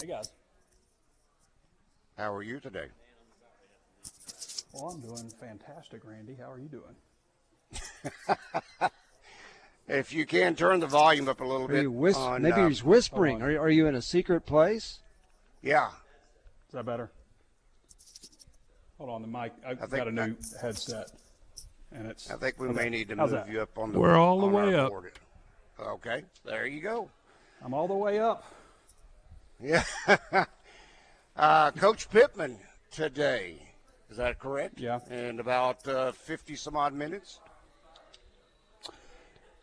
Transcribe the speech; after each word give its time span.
Hey 0.00 0.06
guys. 0.08 0.30
How 2.16 2.32
are 2.34 2.42
you 2.42 2.60
today? 2.60 2.86
Well, 4.72 4.88
I'm 4.90 5.00
doing 5.00 5.30
fantastic, 5.40 6.02
Randy. 6.04 6.36
How 6.38 6.50
are 6.50 6.58
you 6.58 6.68
doing? 6.68 6.96
If 9.88 10.12
you 10.12 10.24
can 10.26 10.54
turn 10.54 10.78
the 10.78 10.86
volume 10.86 11.28
up 11.28 11.40
a 11.40 11.44
little 11.44 11.64
Are 11.66 11.68
bit. 11.68 11.82
you 11.82 11.90
whis- 11.90 12.16
on, 12.16 12.40
maybe 12.42 12.60
uh, 12.62 12.68
he's 12.68 12.84
whispering. 12.84 13.42
Are, 13.42 13.50
are 13.58 13.68
you 13.68 13.88
in 13.88 13.96
a 13.96 14.00
secret 14.00 14.46
place? 14.46 15.00
Yeah. 15.60 15.88
Is 16.68 16.72
that 16.72 16.86
better? 16.86 17.10
Hold 18.96 19.10
on, 19.10 19.22
the 19.22 19.28
mic. 19.28 19.52
I've 19.66 19.78
think 19.80 19.90
got 19.90 20.06
a 20.08 20.12
new 20.12 20.36
that- 20.36 20.60
headset, 20.62 21.10
and 21.90 22.06
it's. 22.06 22.30
I 22.30 22.36
think 22.36 22.60
we 22.60 22.68
Okay. 22.68 22.84
may 22.84 22.90
need 22.90 23.08
to 23.08 23.16
move 23.16 23.30
that? 23.32 23.48
you 23.50 23.60
up 23.60 23.76
on 23.76 23.92
the 23.92 23.98
We're 23.98 24.16
all 24.16 24.40
the 24.40 24.46
way 24.46 24.72
up. 24.76 24.90
board. 24.90 25.12
Okay, 25.80 26.22
there 26.44 26.64
you 26.66 26.80
go. 26.80 27.10
I'm 27.62 27.74
all 27.74 27.88
the 27.88 27.92
way 27.94 28.20
up. 28.20 28.44
Yeah. 29.62 29.84
uh, 31.36 31.70
Coach 31.72 32.10
Pittman 32.10 32.58
today. 32.90 33.56
Is 34.10 34.16
that 34.16 34.38
correct? 34.38 34.80
Yeah. 34.80 34.98
In 35.10 35.38
about 35.40 35.86
uh, 35.86 36.12
50 36.12 36.56
some 36.56 36.76
odd 36.76 36.92
minutes? 36.92 37.40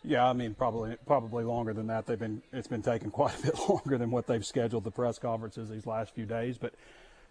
Yeah, 0.01 0.25
I 0.25 0.31
mean 0.31 0.55
probably 0.55 0.95
probably 1.05 1.43
longer 1.43 1.73
than 1.73 1.87
that. 1.87 2.05
They've 2.05 2.17
been 2.17 2.41
it's 2.53 2.69
been 2.69 2.81
taking 2.81 3.11
quite 3.11 3.37
a 3.39 3.43
bit 3.43 3.59
longer 3.69 3.97
than 3.97 4.11
what 4.11 4.27
they've 4.27 4.45
scheduled 4.45 4.85
the 4.85 4.91
press 4.91 5.19
conferences 5.19 5.69
these 5.69 5.85
last 5.85 6.15
few 6.15 6.25
days. 6.25 6.57
But 6.57 6.73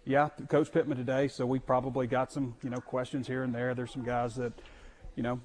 yeah, 0.05 0.29
Coach 0.49 0.71
Pittman 0.71 0.99
today. 0.99 1.29
So 1.29 1.47
we 1.47 1.59
probably 1.59 2.07
got 2.07 2.31
some 2.31 2.55
you 2.63 2.69
know 2.69 2.81
questions 2.81 3.27
here 3.27 3.43
and 3.43 3.55
there. 3.55 3.75
There's 3.75 3.93
some 3.93 4.05
guys 4.05 4.37
that 4.37 4.53
you 5.17 5.23
know 5.23 5.41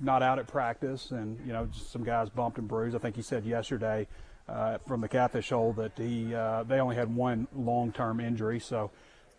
not 0.00 0.22
out 0.22 0.38
at 0.38 0.46
practice, 0.46 1.10
and 1.10 1.38
you 1.46 1.52
know 1.52 1.66
just 1.66 1.92
some 1.92 2.04
guys 2.04 2.30
bumped 2.30 2.56
and 2.56 2.66
bruised. 2.66 2.96
I 2.96 3.00
think 3.00 3.16
he 3.16 3.22
said 3.22 3.44
yesterday 3.44 4.06
uh, 4.48 4.78
from 4.78 5.00
the 5.00 5.08
Catfish 5.08 5.50
Hole 5.50 5.72
that 5.74 5.92
he 5.96 6.34
uh, 6.34 6.62
they 6.62 6.78
only 6.78 6.96
had 6.96 7.14
one 7.14 7.48
long-term 7.54 8.20
injury, 8.20 8.60
so 8.60 8.90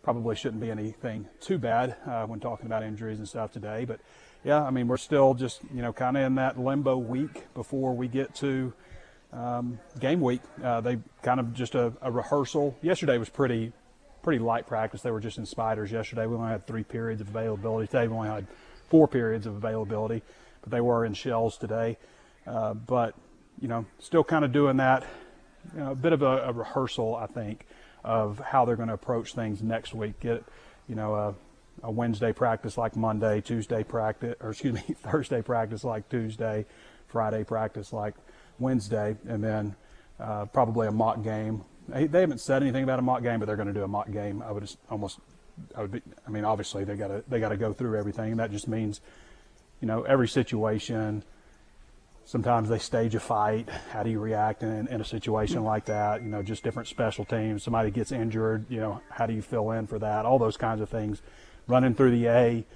probably 0.02 0.36
shouldn't 0.36 0.60
be 0.60 0.70
anything 0.70 1.26
too 1.40 1.58
bad 1.58 1.96
uh, 2.06 2.24
when 2.26 2.40
talking 2.40 2.66
about 2.66 2.82
injuries 2.82 3.18
and 3.18 3.28
stuff 3.28 3.52
today. 3.52 3.84
But 3.84 4.00
yeah, 4.44 4.62
I 4.62 4.70
mean 4.70 4.88
we're 4.88 4.96
still 4.96 5.34
just 5.34 5.60
you 5.74 5.82
know 5.82 5.92
kind 5.92 6.16
of 6.16 6.24
in 6.24 6.34
that 6.36 6.58
limbo 6.58 6.96
week 6.96 7.52
before 7.54 7.94
we 7.94 8.08
get 8.08 8.34
to 8.36 8.72
um, 9.32 9.78
game 9.98 10.20
week. 10.20 10.40
Uh, 10.62 10.80
they 10.80 10.98
kind 11.22 11.40
of 11.40 11.54
just 11.54 11.74
a, 11.74 11.92
a 12.02 12.10
rehearsal. 12.10 12.76
Yesterday 12.82 13.18
was 13.18 13.28
pretty 13.28 13.72
pretty 14.22 14.38
light 14.38 14.66
practice. 14.66 15.02
They 15.02 15.10
were 15.10 15.20
just 15.20 15.38
in 15.38 15.46
spiders 15.46 15.90
yesterday. 15.90 16.26
We 16.26 16.36
only 16.36 16.50
had 16.50 16.66
three 16.66 16.84
periods 16.84 17.20
of 17.20 17.28
availability. 17.28 17.86
Today 17.86 18.08
we 18.08 18.14
only 18.14 18.28
had 18.28 18.46
four 18.88 19.08
periods 19.08 19.46
of 19.46 19.56
availability, 19.56 20.22
but 20.60 20.70
they 20.70 20.80
were 20.80 21.04
in 21.04 21.14
shells 21.14 21.56
today. 21.56 21.98
Uh, 22.46 22.74
but 22.74 23.14
you 23.60 23.68
know, 23.68 23.86
still 23.98 24.24
kind 24.24 24.44
of 24.44 24.52
doing 24.52 24.76
that. 24.78 25.04
You 25.74 25.80
know, 25.80 25.92
a 25.92 25.96
bit 25.96 26.12
of 26.12 26.22
a, 26.22 26.44
a 26.44 26.52
rehearsal, 26.52 27.16
I 27.16 27.26
think, 27.26 27.66
of 28.04 28.38
how 28.38 28.64
they're 28.64 28.76
going 28.76 28.88
to 28.88 28.94
approach 28.94 29.34
things 29.34 29.62
next 29.62 29.94
week. 29.94 30.20
Get 30.20 30.44
you 30.88 30.94
know 30.94 31.14
a, 31.14 31.34
a 31.82 31.90
Wednesday 31.90 32.32
practice 32.32 32.78
like 32.78 32.96
Monday, 32.96 33.40
Tuesday 33.40 33.84
practice, 33.84 34.36
or 34.40 34.50
excuse 34.50 34.74
me, 34.74 34.80
Thursday 34.98 35.42
practice 35.42 35.84
like 35.84 36.08
Tuesday, 36.08 36.64
Friday 37.08 37.44
practice 37.44 37.92
like 37.92 38.14
Wednesday, 38.58 39.16
and 39.26 39.42
then 39.42 39.76
uh, 40.20 40.46
probably 40.46 40.86
a 40.86 40.92
mock 40.92 41.22
game. 41.22 41.64
They, 41.88 42.06
they 42.06 42.20
haven't 42.20 42.40
said 42.40 42.62
anything 42.62 42.84
about 42.84 42.98
a 42.98 43.02
mock 43.02 43.22
game, 43.22 43.40
but 43.40 43.46
they're 43.46 43.56
going 43.56 43.68
to 43.68 43.74
do 43.74 43.82
a 43.82 43.88
mock 43.88 44.10
game. 44.10 44.42
I 44.42 44.52
would 44.52 44.62
just 44.62 44.78
almost, 44.90 45.18
I 45.74 45.82
would 45.82 45.92
be. 45.92 46.02
I 46.26 46.30
mean, 46.30 46.44
obviously 46.44 46.84
they 46.84 46.96
got 46.96 47.08
to 47.08 47.24
they 47.28 47.40
got 47.40 47.48
to 47.50 47.56
go 47.56 47.72
through 47.72 47.98
everything. 47.98 48.36
That 48.36 48.50
just 48.50 48.68
means, 48.68 49.00
you 49.80 49.88
know, 49.88 50.02
every 50.02 50.28
situation. 50.28 51.24
Sometimes 52.28 52.68
they 52.68 52.78
stage 52.78 53.14
a 53.14 53.20
fight. 53.20 53.70
How 53.90 54.02
do 54.02 54.10
you 54.10 54.20
react 54.20 54.62
in, 54.62 54.86
in 54.88 55.00
a 55.00 55.04
situation 55.04 55.64
like 55.64 55.86
that? 55.86 56.20
You 56.20 56.28
know, 56.28 56.42
just 56.42 56.62
different 56.62 56.86
special 56.86 57.24
teams. 57.24 57.62
Somebody 57.62 57.90
gets 57.90 58.12
injured. 58.12 58.66
You 58.68 58.80
know, 58.80 59.00
how 59.08 59.24
do 59.24 59.32
you 59.32 59.40
fill 59.40 59.70
in 59.70 59.86
for 59.86 59.98
that? 59.98 60.26
All 60.26 60.38
those 60.38 60.58
kinds 60.58 60.82
of 60.82 60.90
things. 60.90 61.22
Running 61.68 61.94
through 61.94 62.10
the 62.10 62.26
A, 62.26 62.66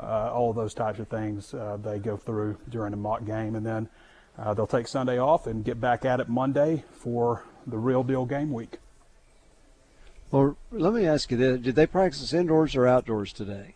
uh, 0.00 0.32
all 0.32 0.54
those 0.54 0.72
types 0.72 1.00
of 1.00 1.08
things 1.08 1.52
uh, 1.52 1.76
they 1.76 1.98
go 1.98 2.16
through 2.16 2.56
during 2.66 2.94
a 2.94 2.96
mock 2.96 3.26
game, 3.26 3.54
and 3.54 3.66
then 3.66 3.90
uh, 4.38 4.54
they'll 4.54 4.66
take 4.66 4.88
Sunday 4.88 5.18
off 5.18 5.46
and 5.46 5.66
get 5.66 5.78
back 5.78 6.06
at 6.06 6.18
it 6.18 6.30
Monday 6.30 6.84
for 6.90 7.44
the 7.66 7.76
real 7.76 8.04
deal 8.04 8.24
game 8.24 8.54
week. 8.54 8.78
Well, 10.30 10.56
let 10.70 10.94
me 10.94 11.06
ask 11.06 11.30
you 11.30 11.36
this: 11.36 11.60
Did 11.60 11.74
they 11.74 11.86
practice 11.86 12.32
indoors 12.32 12.74
or 12.74 12.86
outdoors 12.86 13.34
today? 13.34 13.74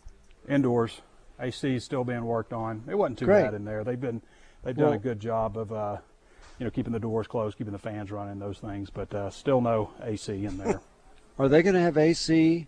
Indoors, 0.49 1.03
AC 1.39 1.75
is 1.75 1.85
still 1.85 2.05
being 2.05 2.25
worked 2.25 2.55
on. 2.55 2.85
It 2.89 2.95
wasn't 2.95 3.19
too 3.19 3.27
Great. 3.27 3.43
bad 3.43 3.53
in 3.53 3.67
there. 3.67 3.85
They've 3.85 4.01
been 4.01 4.23
they've 4.65 4.77
done 4.77 4.87
Well- 4.87 4.95
a 4.95 4.99
good 4.99 5.21
job 5.21 5.57
of 5.57 5.73
uh, 5.73 5.99
you 6.59 6.65
know 6.65 6.71
keeping 6.71 6.93
the 6.93 7.01
doors 7.01 7.27
closed, 7.27 7.59
keeping 7.59 7.73
the 7.73 7.79
fans 7.79 8.11
running, 8.11 8.39
those 8.39 8.59
things. 8.59 8.91
But 8.91 9.13
uh, 9.15 9.31
still 9.31 9.61
no 9.61 9.91
AC 10.03 10.45
in 10.45 10.59
there. 10.59 10.81
Are 11.39 11.49
they 11.49 11.63
going 11.63 11.75
to 11.77 11.81
have 11.81 11.97
AC 11.97 12.67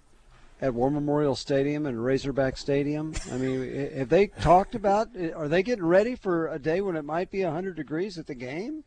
at 0.63 0.73
War 0.75 0.91
Memorial 0.93 1.35
Stadium 1.35 1.87
and 1.87 2.05
Razorback 2.05 2.57
Stadium? 2.57 3.15
I 3.33 3.37
mean, 3.37 3.91
have 3.97 4.09
they 4.09 4.29
talked 4.29 4.75
about? 4.77 5.09
Are 5.35 5.49
they 5.49 5.63
getting 5.65 5.85
ready 5.85 6.15
for 6.15 6.47
a 6.49 6.59
day 6.59 6.81
when 6.81 6.95
it 6.95 7.05
might 7.05 7.31
be 7.33 7.43
100 7.43 7.75
degrees 7.75 8.17
at 8.17 8.27
the 8.29 8.35
game? 8.37 8.85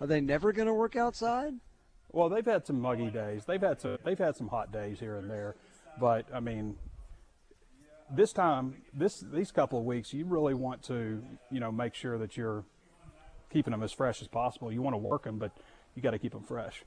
Are 0.00 0.06
they 0.08 0.20
never 0.20 0.50
going 0.52 0.66
to 0.66 0.74
work 0.74 0.96
outside? 0.96 1.54
Well, 2.10 2.28
they've 2.28 2.44
had 2.44 2.66
some 2.66 2.80
muggy 2.80 3.08
days. 3.10 3.44
They've 3.44 3.60
had 3.60 3.80
some. 3.80 3.98
They've 4.04 4.18
had 4.18 4.34
some 4.36 4.48
hot 4.48 4.72
days 4.72 4.98
here 4.98 5.16
and 5.18 5.30
there, 5.30 5.54
but 6.00 6.26
I 6.34 6.40
mean, 6.40 6.76
this 8.14 8.32
time, 8.32 8.82
this 8.92 9.20
these 9.20 9.50
couple 9.52 9.78
of 9.78 9.84
weeks, 9.84 10.12
you 10.12 10.24
really 10.24 10.54
want 10.54 10.82
to, 10.84 11.22
you 11.50 11.60
know, 11.60 11.70
make 11.70 11.94
sure 11.94 12.18
that 12.18 12.36
you're 12.36 12.64
keeping 13.52 13.70
them 13.72 13.82
as 13.82 13.92
fresh 13.92 14.20
as 14.22 14.28
possible. 14.28 14.72
You 14.72 14.82
want 14.82 14.94
to 14.94 14.98
work 14.98 15.24
them, 15.24 15.38
but 15.38 15.52
you 15.94 16.02
got 16.02 16.10
to 16.12 16.18
keep 16.18 16.32
them 16.32 16.42
fresh. 16.42 16.84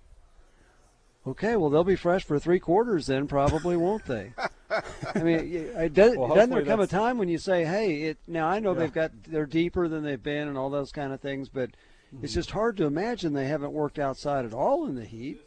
Okay, 1.25 1.55
well 1.55 1.69
they'll 1.69 1.83
be 1.85 1.95
fresh 1.95 2.25
for 2.25 2.37
three 2.37 2.59
quarters 2.59 3.07
then, 3.07 3.27
probably, 3.27 3.77
won't 3.77 4.05
they? 4.05 4.33
I 5.15 5.19
mean, 5.19 5.39
it 5.77 5.93
does, 5.93 6.17
Well, 6.17 6.27
doesn't 6.29 6.49
there 6.49 6.65
come 6.65 6.79
a 6.81 6.87
time 6.87 7.17
when 7.17 7.29
you 7.29 7.37
say, 7.37 7.63
"Hey, 7.63 8.03
it 8.03 8.17
now 8.27 8.47
I 8.47 8.59
know 8.59 8.73
Yeah. 8.73 8.79
they've 8.81 8.93
got 8.93 9.11
they're 9.27 9.45
deeper 9.45 9.87
than 9.87 10.03
they've 10.03 10.21
been 10.21 10.47
and 10.47 10.57
all 10.57 10.69
those 10.69 10.91
kind 10.91 11.13
of 11.13 11.21
things, 11.21 11.49
but 11.49 11.69
Mm-hmm. 12.13 12.25
it's 12.25 12.33
just 12.35 12.51
hard 12.51 12.77
to 12.77 12.85
imagine 12.85 13.33
they 13.33 13.47
haven't 13.47 13.71
worked 13.73 13.97
outside 13.97 14.45
at 14.45 14.53
all 14.53 14.85
in 14.85 14.95
the 14.95 15.05
heat." 15.05 15.39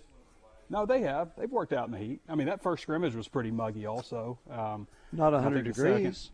No, 0.69 0.85
they 0.87 1.01
have. 1.03 1.31
They've 1.39 1.51
worked 1.51 1.73
out 1.73 1.87
in 1.87 1.93
the 1.93 1.99
heat. 1.99 2.21
I 2.29 2.35
mean, 2.35 2.47
that 2.49 2.63
first 2.63 2.83
scrimmage 2.83 3.15
was 3.15 3.29
pretty 3.29 3.51
muggy, 3.51 3.87
also. 3.87 4.39
Um, 4.51 4.87
Not 5.13 5.33
I 5.33 5.37
100 5.37 5.65
think 5.65 5.75
the 5.77 5.81
second- 5.83 5.97
degrees. 5.99 6.31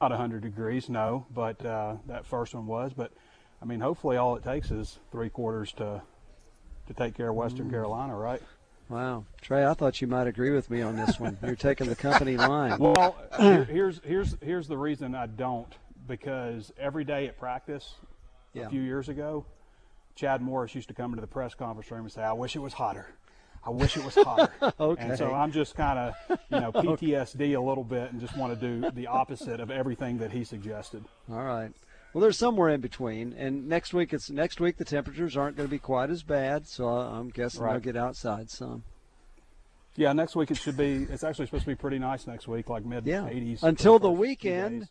not 0.00 0.10
100 0.10 0.42
degrees, 0.42 0.88
no, 0.88 1.26
but 1.34 1.64
uh, 1.64 1.96
that 2.06 2.24
first 2.26 2.54
one 2.54 2.66
was. 2.66 2.92
But 2.94 3.12
I 3.60 3.64
mean, 3.66 3.80
hopefully, 3.80 4.16
all 4.16 4.36
it 4.36 4.42
takes 4.44 4.70
is 4.70 4.98
three 5.12 5.28
quarters 5.30 5.72
to 5.72 6.02
to 6.88 6.94
take 6.94 7.14
care 7.14 7.28
of 7.30 7.34
Mm. 7.34 7.38
Western 7.38 7.70
Carolina, 7.70 8.14
right? 8.16 8.40
Wow, 8.88 9.24
Trey, 9.40 9.66
I 9.66 9.74
thought 9.74 10.00
you 10.00 10.06
might 10.06 10.28
agree 10.28 10.52
with 10.52 10.70
me 10.70 10.80
on 10.80 10.94
this 10.94 11.18
one. 11.18 11.36
You're 11.42 11.56
taking 11.56 11.88
the 11.88 11.96
company 11.96 12.36
line. 12.36 12.78
Well, 12.78 13.16
here, 13.40 13.64
here's 13.64 14.00
here's 14.04 14.36
here's 14.40 14.68
the 14.68 14.78
reason 14.78 15.14
I 15.14 15.26
don't 15.26 15.72
because 16.06 16.72
every 16.78 17.04
day 17.04 17.26
at 17.26 17.36
practice 17.38 17.94
Yeah. 18.54 18.66
a 18.66 18.70
few 18.70 18.80
years 18.80 19.08
ago, 19.08 19.44
Chad 20.14 20.40
Morris 20.40 20.74
used 20.76 20.88
to 20.88 20.94
come 20.94 21.10
into 21.12 21.20
the 21.20 21.26
press 21.26 21.54
conference 21.54 21.90
room 21.90 22.02
and 22.02 22.12
say, 22.12 22.22
"I 22.22 22.32
wish 22.32 22.54
it 22.56 22.60
was 22.60 22.72
hotter." 22.74 23.06
I 23.66 23.70
wish 23.70 23.96
it 23.96 24.04
was 24.04 24.14
hotter. 24.14 24.48
Okay. 24.80 25.02
And 25.02 25.18
so 25.18 25.34
I'm 25.34 25.50
just 25.52 25.74
kind 25.74 25.98
of, 25.98 26.38
you 26.50 26.60
know, 26.60 26.72
PTSD 26.72 27.56
a 27.56 27.60
little 27.60 27.84
bit 27.84 28.12
and 28.12 28.20
just 28.20 28.36
want 28.36 28.58
to 28.58 28.80
do 28.80 28.90
the 28.92 29.06
opposite 29.08 29.58
of 29.60 29.70
everything 29.70 30.18
that 30.18 30.32
he 30.32 30.44
suggested. 30.44 31.04
All 31.30 31.42
right. 31.42 31.72
Well, 32.12 32.22
there's 32.22 32.38
somewhere 32.38 32.68
in 32.70 32.80
between, 32.80 33.32
and 33.34 33.68
next 33.68 33.92
week 33.92 34.14
it's 34.14 34.30
next 34.30 34.60
week 34.60 34.76
the 34.78 34.84
temperatures 34.84 35.36
aren't 35.36 35.56
going 35.56 35.68
to 35.68 35.70
be 35.70 35.78
quite 35.78 36.08
as 36.10 36.22
bad, 36.22 36.66
so 36.66 36.88
I'm 36.88 37.28
guessing 37.28 37.62
I'll 37.64 37.80
get 37.80 37.96
outside 37.96 38.48
some. 38.48 38.84
Yeah, 39.96 40.12
next 40.12 40.36
week 40.36 40.50
it 40.50 40.56
should 40.56 40.76
be. 40.76 41.06
It's 41.10 41.24
actually 41.24 41.46
supposed 41.46 41.64
to 41.64 41.70
be 41.70 41.74
pretty 41.74 41.98
nice 41.98 42.26
next 42.26 42.48
week, 42.48 42.68
like 42.68 42.84
mid 42.84 43.06
Yeah. 43.06 43.22
80s. 43.22 43.62
Until 43.62 43.94
for 43.94 44.00
the 44.00 44.10
weekend. 44.12 44.88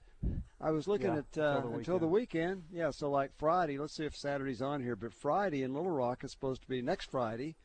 I 0.60 0.72
was 0.72 0.88
looking 0.88 1.14
Yeah, 1.14 1.20
at 1.20 1.38
uh, 1.38 1.56
until 1.58 1.70
the 1.72 1.78
until 1.78 2.00
the 2.00 2.08
weekend. 2.08 2.64
Yeah, 2.72 2.90
so 2.92 3.10
like 3.10 3.32
Friday. 3.38 3.78
Let's 3.78 3.94
see 3.96 4.06
if 4.06 4.16
Saturday's 4.16 4.62
on 4.62 4.82
here, 4.84 4.96
but 4.96 5.14
Friday 5.14 5.64
in 5.64 5.74
Little 5.74 5.92
Rock 5.92 6.24
is 6.24 6.32
supposed 6.32 6.62
to 6.64 6.68
be 6.68 6.82
next 6.82 7.10
Friday. 7.12 7.56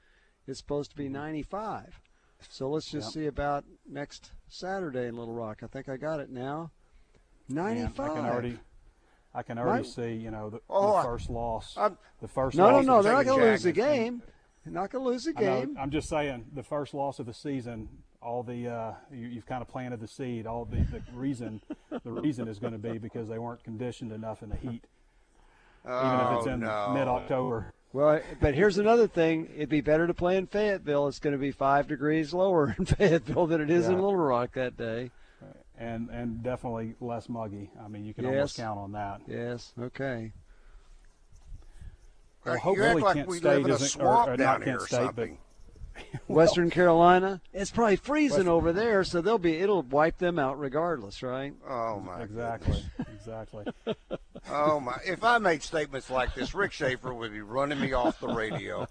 It's 0.47 0.59
supposed 0.59 0.91
to 0.93 0.97
be 0.97 1.09
95. 1.09 2.01
So 2.49 2.69
let's 2.71 2.91
just 2.91 3.09
Yep. 3.09 3.13
see 3.23 3.27
about 3.27 3.65
next 3.89 4.33
Saturday 4.49 5.07
in 5.07 5.17
Little 5.17 5.35
Rock. 5.35 5.63
I 5.63 5.67
think 5.67 5.89
I 5.89 5.97
got 5.97 6.21
it 6.21 6.31
now. 6.31 6.71
Man, 7.49 7.75
95. 7.77 8.11
I 8.11 8.15
can 8.15 8.25
already, 8.25 8.59
I 9.35 9.43
can 9.43 9.59
already 9.59 9.83
My- 9.83 9.89
see. 9.89 10.13
You 10.15 10.31
know, 10.31 10.51
the, 10.51 10.61
Oh, 10.71 10.93
the 10.93 10.97
I- 10.99 11.03
first 11.05 11.31
loss. 11.31 11.77
I'm- 11.77 11.99
the 12.21 12.29
first 12.29 12.57
no, 12.57 12.71
no, 12.71 12.77
loss. 12.77 12.85
no. 12.87 12.99
of 12.99 13.05
They're 13.05 13.13
not 13.13 13.25
going 13.27 13.41
to 13.41 13.47
lose 13.47 13.63
the 13.63 13.73
Jack 13.73 13.87
and- 13.89 14.21
game. 14.21 14.23
Not 14.67 14.91
gonna 14.91 15.05
lose 15.05 15.27
a 15.27 15.31
I 15.31 15.33
know, 15.33 15.61
game. 15.61 15.77
I'm 15.81 15.91
just 15.91 16.09
saying, 16.09 16.51
the 16.53 16.63
first 16.63 16.93
loss 16.93 17.19
of 17.19 17.25
the 17.27 17.33
season, 17.33 17.89
all 18.23 18.43
the 18.43 18.69
uh, 18.69 18.95
you, 19.11 19.27
you've 19.27 19.47
kind 19.47 19.63
of 19.63 19.69
planted 19.69 20.01
the 20.01 20.07
seed. 20.07 20.47
All 20.47 20.67
the, 20.67 20.77
the 20.83 21.03
reason, 21.15 21.63
the 21.91 22.13
reason 22.13 22.47
is 22.47 22.59
going 22.59 22.75
to 22.75 22.79
be 22.79 22.99
because 22.99 23.27
they 23.29 23.39
weren't 23.39 23.65
conditioned 23.65 24.13
enough 24.13 24.43
in 24.43 24.51
the 24.51 24.57
heat, 24.57 24.85
even 25.85 26.21
if 26.21 26.39
it's 26.39 26.47
Oh, 26.47 26.51
in 26.51 26.61
no. 26.61 26.91
mid-October. 26.93 27.73
Well, 27.93 28.21
but 28.41 28.55
here's 28.55 28.79
another 28.79 29.09
thing. 29.09 29.51
It'd 29.57 29.69
be 29.69 29.81
better 29.81 30.07
to 30.07 30.15
play 30.15 30.37
in 30.37 30.47
Fayetteville. 30.47 31.09
It's 31.09 31.19
going 31.19 31.33
to 31.33 31.39
be 31.39 31.51
five 31.51 31.89
degrees 31.89 32.33
lower 32.33 32.75
in 32.79 32.85
Fayetteville 32.87 33.47
than 33.49 33.61
it 33.61 33.69
is 33.71 33.89
in 33.89 33.95
Little 33.95 34.17
Rock 34.17 34.53
that 34.55 34.77
day. 34.77 35.11
and 35.77 36.09
and 36.11 36.43
definitely 36.43 36.95
less 37.01 37.29
muggy. 37.29 37.71
I 37.85 37.89
mean, 37.89 38.05
you 38.05 38.15
can 38.15 38.25
Yes. 38.25 38.33
almost 38.35 38.57
count 38.59 38.79
on 38.79 38.93
that. 38.93 39.23
Yes. 39.27 39.73
Okay. 39.81 40.33
Well, 42.45 42.55
you 42.55 42.61
hopefully 42.61 42.89
act 42.89 43.01
like 43.01 43.17
Kent 43.17 43.29
we 43.29 43.39
State 43.39 43.57
live 43.57 43.65
in 43.67 43.71
a 43.73 43.75
isn't- 43.75 44.01
or- 44.03 44.31
or 44.31 44.37
down 44.37 44.61
not 44.61 44.63
here 44.65 44.79
Kent 44.79 44.83
or 44.83 44.87
State, 44.87 45.11
but- 45.17 45.29
something. 45.95 46.21
Western 46.29 46.71
Carolina. 46.71 47.41
It's 47.53 47.71
probably 47.71 47.97
freezing 47.97 48.39
Western- 48.39 48.49
over 48.49 48.73
there, 48.73 49.05
so 49.05 49.21
they'll 49.21 49.39
be. 49.39 49.57
It'll 49.57 49.83
wipe 49.83 50.19
them 50.19 50.39
out 50.39 50.59
regardless, 50.59 51.23
right? 51.23 51.55
Oh 51.69 52.01
my 52.01 52.23
Exactly, 52.23 52.85
exactly. 53.15 53.67
Oh 54.51 54.81
my! 54.81 54.97
If 55.05 55.23
I 55.23 55.37
made 55.37 55.63
statements 55.63 56.09
like 56.09 56.35
this, 56.35 56.55
Rick 56.55 56.73
Schaeffer 56.73 57.13
would 57.13 57.31
be 57.31 57.43
running 57.43 57.79
me 57.79 57.93
off 57.93 58.19
the 58.21 58.29
radio 58.29 58.89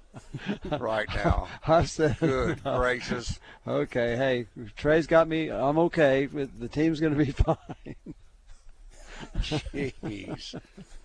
right 0.78 1.08
now. 1.10 1.48
I've 1.68 1.90
said. 1.90 2.18
Good 2.20 2.64
gracious! 2.64 3.40
Okay. 3.68 4.16
Hey, 4.16 4.46
Trey's 4.78 5.08
got 5.08 5.28
me. 5.28 5.50
I'm 5.50 5.80
okay. 5.80 6.28
The 6.28 6.68
team's 6.68 7.00
going 7.00 7.18
to 7.18 7.26
be 7.26 7.32
fine. 7.32 7.96
Jeez. 9.40 10.56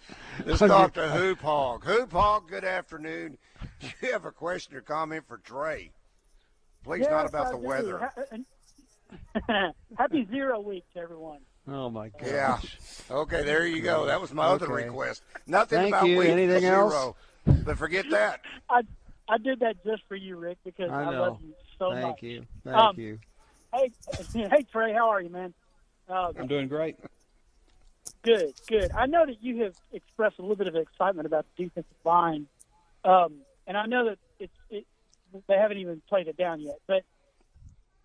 Let's 0.44 0.58
talk 0.60 0.94
to 0.94 1.08
Hoop 1.08 1.40
Hog. 1.40 1.84
Hoop 1.84 2.12
Hog, 2.12 2.48
good 2.48 2.64
afternoon. 2.64 3.38
Do 3.80 3.88
you 4.02 4.12
have 4.12 4.24
a 4.24 4.30
question 4.30 4.76
or 4.76 4.80
comment 4.80 5.24
for 5.26 5.38
Trey? 5.38 5.90
Please, 6.82 7.06
not 7.08 7.26
about 7.26 7.46
I 7.46 7.50
the 7.52 7.56
do. 7.58 7.62
weather. 7.62 8.10
Happy 9.98 10.26
zero 10.30 10.60
week 10.60 10.84
to 10.94 11.00
everyone. 11.00 11.40
Oh 11.66 11.88
my 11.88 12.08
gosh. 12.10 12.26
Yeah. 12.26 12.58
Okay, 13.10 13.42
there 13.42 13.66
you 13.66 13.80
go. 13.80 14.06
That 14.06 14.20
was 14.20 14.32
my 14.34 14.44
other 14.44 14.68
request. 14.68 15.22
Nothing 15.46 15.78
Thank 15.78 15.94
about 15.94 16.08
you. 16.08 16.18
week 16.18 16.28
Anything 16.28 16.60
zero. 16.60 16.90
else? 16.90 17.16
But 17.64 17.78
forget 17.78 18.06
that. 18.10 18.40
I 18.68 18.82
I 19.28 19.38
did 19.38 19.60
that 19.60 19.82
just 19.84 20.02
for 20.08 20.16
you, 20.16 20.36
Rick, 20.36 20.58
because 20.64 20.90
I 20.90 21.04
I, 21.04 21.16
love 21.18 21.38
you 21.42 21.54
so 21.78 21.92
Thank 21.92 22.06
much. 22.06 22.22
you. 22.22 22.44
Thank 22.64 22.76
Um, 22.76 22.98
you. 22.98 23.18
Hey, 23.72 23.90
hey 24.34 24.66
Trey, 24.70 24.92
how 24.92 25.08
are 25.10 25.22
you, 25.22 25.30
man? 25.30 25.54
Uh, 26.08 26.32
I'm 26.38 26.46
doing 26.46 26.68
great. 26.68 26.96
Good, 28.25 28.55
good. 28.67 28.91
I 28.93 29.06
know 29.06 29.25
that 29.26 29.43
you 29.43 29.62
have 29.62 29.75
expressed 29.93 30.38
a 30.38 30.43
little 30.43 30.56
bit 30.56 30.67
of 30.67 30.75
excitement 30.75 31.26
about 31.26 31.47
the 31.56 31.65
defensive 31.65 31.93
line, 32.05 32.47
um, 33.05 33.35
and 33.67 33.76
I 33.76 33.87
know 33.87 34.06
that 34.06 34.19
it's 34.41 34.56
it, 34.71 34.87
they 35.47 35.55
haven't 35.55 35.79
even 35.79 36.03
played 36.09 36.26
it 36.26 36.37
down 36.37 36.61
yet. 36.61 36.79
But 36.87 37.03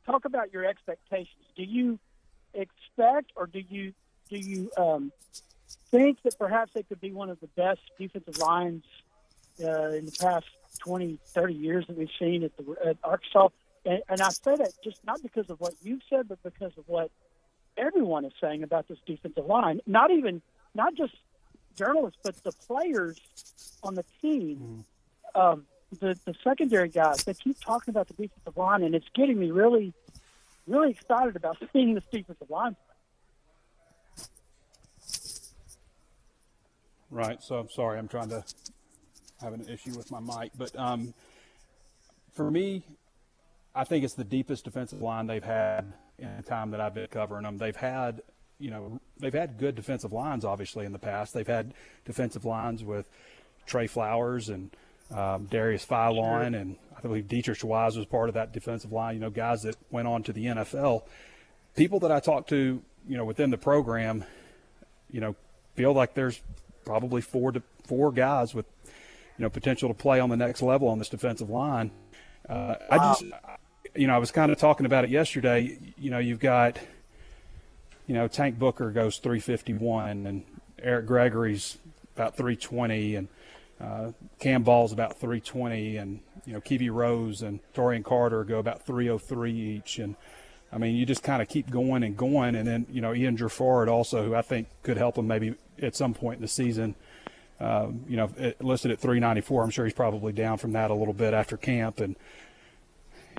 talk 0.06 0.26
about 0.26 0.54
your 0.54 0.66
expectations. 0.66 1.46
Do 1.56 1.64
you 1.64 2.00
expect, 2.54 3.32
or 3.36 3.48
do 3.48 3.60
you 3.68 3.94
do 4.30 4.38
you 4.38 4.72
um, 4.78 5.12
think 5.90 6.22
that 6.24 6.38
perhaps 6.38 6.72
they 6.74 6.84
could 6.84 7.02
be 7.02 7.12
one 7.12 7.30
of 7.30 7.40
the 7.40 7.48
best 7.48 7.82
defensive 7.98 8.38
lines 8.38 8.84
uh, 9.64 9.90
in 9.90 10.06
the 10.06 10.16
past 10.20 10.46
20, 10.80 11.18
30 11.26 11.54
years 11.54 11.86
that 11.88 11.98
we've 11.98 12.10
seen 12.20 12.44
at, 12.44 12.56
the, 12.58 12.76
at 12.86 12.98
Arkansas? 13.04 13.50
And, 13.86 14.02
and 14.08 14.22
I 14.22 14.30
say 14.30 14.56
that 14.56 14.72
just 14.84 15.04
not 15.04 15.22
because 15.22 15.50
of 15.50 15.60
what 15.60 15.74
you've 15.82 16.02
said, 16.10 16.28
but 16.28 16.42
because 16.44 16.74
of 16.78 16.84
what 16.88 17.12
everyone 17.80 18.26
is 18.26 18.34
saying 18.42 18.64
about 18.64 18.88
this 18.88 19.00
defensive 19.06 19.46
line. 19.46 19.82
Not 19.88 20.12
even, 20.12 20.42
not 20.76 20.96
just 20.96 21.14
journalists, 21.76 22.20
but 22.24 22.36
the 22.44 22.52
players 22.68 23.18
on 23.84 23.96
the 23.96 24.04
team, 24.22 24.86
um, 25.36 25.66
the 26.00 26.16
the 26.26 26.36
secondary 26.44 26.90
guys. 26.90 27.24
They 27.24 27.34
keep 27.34 27.60
talking 27.60 27.92
about 27.92 28.08
the 28.08 28.14
defensive 28.14 28.58
line, 28.58 28.84
and 28.84 28.94
it's 28.94 29.08
getting 29.16 29.40
me 29.40 29.52
really, 29.52 29.94
really 30.68 30.92
excited 30.92 31.36
about 31.36 31.58
seeing 31.74 31.96
this 31.96 32.04
defensive 32.12 32.50
line. 32.50 32.76
Right. 37.10 37.42
So 37.42 37.56
I'm 37.56 37.70
sorry. 37.70 37.98
I'm 37.98 38.08
trying 38.08 38.30
to 38.30 38.44
have 39.42 39.54
an 39.54 39.68
issue 39.68 39.96
with 39.98 40.12
my 40.12 40.20
mic, 40.20 40.52
but 40.58 40.78
um, 40.78 41.14
for 42.34 42.52
me, 42.52 42.84
I 43.76 43.84
think 43.84 44.04
it's 44.04 44.16
the 44.16 44.24
deepest 44.24 44.66
defensive 44.66 45.02
line 45.02 45.28
they've 45.28 45.44
had 45.44 45.94
in 46.18 46.38
the 46.38 46.44
time 46.44 46.72
that 46.72 46.82
I've 46.82 46.94
been 46.94 47.08
covering 47.08 47.44
them. 47.44 47.58
They've 47.58 47.76
had, 47.76 48.22
you 48.60 48.72
know, 48.72 49.00
they've 49.20 49.34
had 49.34 49.58
good 49.58 49.76
defensive 49.76 50.12
lines, 50.12 50.44
obviously, 50.44 50.86
in 50.86 50.92
the 50.92 51.00
past. 51.00 51.34
They've 51.34 51.48
had 51.48 51.74
defensive 52.06 52.46
lines 52.46 52.84
with 52.84 53.08
Trey 53.66 53.88
Flowers 53.88 54.50
and 54.50 54.72
um, 55.16 55.46
Darius 55.46 55.86
Philon, 55.86 56.60
and 56.60 56.76
I 56.98 57.02
believe 57.02 57.26
Deatrich 57.26 57.64
Wise 57.64 57.98
was 57.98 58.06
part 58.06 58.30
of 58.30 58.36
that 58.36 58.52
defensive 58.52 58.92
line. 58.92 59.16
You 59.16 59.22
know, 59.22 59.30
guys 59.30 59.64
that 59.64 59.76
went 59.92 60.08
on 60.08 60.24
to 60.24 60.34
the 60.34 60.46
NFL. 60.46 61.04
People 61.76 62.00
that 62.02 62.12
I 62.12 62.20
talked 62.20 62.50
to, 62.50 62.82
you 63.08 63.18
know, 63.18 63.26
within 63.26 63.50
the 63.50 63.58
program, 63.58 64.26
you 65.10 65.22
know, 65.22 65.36
feel 65.76 65.94
like 65.94 66.14
there's 66.14 66.42
probably 66.86 67.22
four 67.22 67.52
to 67.52 67.62
four 67.88 68.12
guys 68.12 68.54
with, 68.54 68.66
you 69.38 69.44
know, 69.44 69.50
potential 69.50 69.90
to 69.90 69.96
play 69.96 70.20
on 70.20 70.30
the 70.30 70.38
next 70.38 70.62
level 70.62 70.90
on 70.90 71.00
this 71.00 71.10
defensive 71.10 71.50
line. 71.50 71.92
Uh, 72.48 72.76
I 72.90 72.98
just, 72.98 73.26
you 73.96 74.08
know, 74.08 74.16
I 74.16 74.18
was 74.18 74.32
kind 74.32 74.52
of 74.52 74.58
talking 74.58 74.86
about 74.86 75.04
it 75.04 75.10
yesterday. 75.10 75.78
You 75.98 76.12
know, 76.12 76.20
you've 76.20 76.40
got, 76.40 76.80
you 78.08 78.14
know, 78.14 78.28
Tank 78.28 78.60
Booker 78.60 78.92
goes 78.92 79.18
351, 79.18 80.26
and 80.26 80.44
Eric 80.82 81.06
Gregory's 81.06 81.78
about 82.16 82.36
320, 82.36 83.16
and 83.16 83.28
uh, 83.82 84.12
Cam 84.40 84.64
Ball's 84.64 84.92
about 84.92 85.20
320, 85.20 85.98
and 85.98 86.20
you 86.46 86.54
know, 86.54 86.62
Kiwi 86.62 86.90
Rose 86.90 87.42
and 87.42 87.60
Taurean 87.74 88.04
Carter 88.04 88.44
go 88.44 88.60
about 88.60 88.86
303 88.86 89.52
each, 89.52 90.00
and 90.00 90.16
I 90.72 90.78
mean, 90.78 90.96
you 90.96 91.06
just 91.06 91.24
kind 91.24 91.42
of 91.42 91.48
keep 91.48 91.70
going 91.70 92.04
and 92.04 92.16
going, 92.16 92.56
and 92.56 92.68
then 92.68 92.86
you 92.92 93.02
know, 93.02 93.14
Ian 93.14 93.38
Geffrard 93.38 93.88
also, 93.88 94.24
who 94.24 94.36
I 94.36 94.42
think 94.42 94.68
could 94.84 94.98
help 94.98 95.18
him 95.18 95.28
maybe 95.28 95.56
at 95.82 95.96
some 95.96 96.14
point 96.14 96.38
in 96.38 96.42
the 96.42 96.48
season. 96.48 96.96
Um, 97.62 98.06
you 98.08 98.16
know, 98.16 98.32
listed 98.62 98.90
at 98.92 99.00
394. 99.00 99.64
I'm 99.64 99.70
sure 99.70 99.84
he's 99.84 99.94
probably 99.94 100.32
down 100.32 100.58
from 100.60 100.72
that 100.74 100.92
a 100.92 100.94
little 100.94 101.14
bit 101.14 101.34
after 101.34 101.58
camp, 101.58 102.00
and 102.00 102.16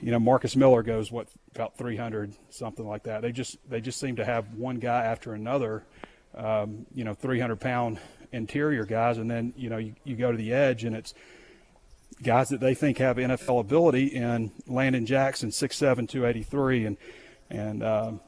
you 0.03 0.11
know, 0.11 0.19
Marcus 0.19 0.57
Miller 0.57 0.83
goes 0.83 1.13
what 1.13 1.29
about 1.55 1.77
300, 1.77 2.35
something 2.51 2.87
like 2.87 3.05
that. 3.05 3.23
They 3.23 3.33
just 3.33 3.59
they 3.69 3.81
just 3.81 4.01
seem 4.01 4.17
to 4.17 4.25
have 4.25 4.55
one 4.55 4.79
guy 4.79 5.05
after 5.05 5.35
another, 5.35 5.85
um, 6.35 6.87
you 6.95 7.05
know, 7.05 7.15
300 7.15 7.61
pound 7.61 7.99
interior 8.33 8.85
guys, 8.85 9.19
and 9.19 9.31
then 9.31 9.53
you 9.57 9.69
know 9.69 9.79
you, 9.79 9.95
you 10.05 10.17
go 10.17 10.31
to 10.31 10.39
the 10.39 10.53
edge 10.53 10.85
and 10.85 10.95
it's 10.97 11.15
guys 12.23 12.49
that 12.51 12.61
they 12.61 12.75
think 12.75 12.99
have 12.99 13.17
NFL 13.17 13.61
ability 13.61 14.07
in 14.07 14.51
Landon 14.67 15.07
Jackson, 15.07 15.51
6'7", 15.51 16.09
283, 16.09 16.87
and 16.87 16.97
and 17.51 17.83
um, 17.83 18.21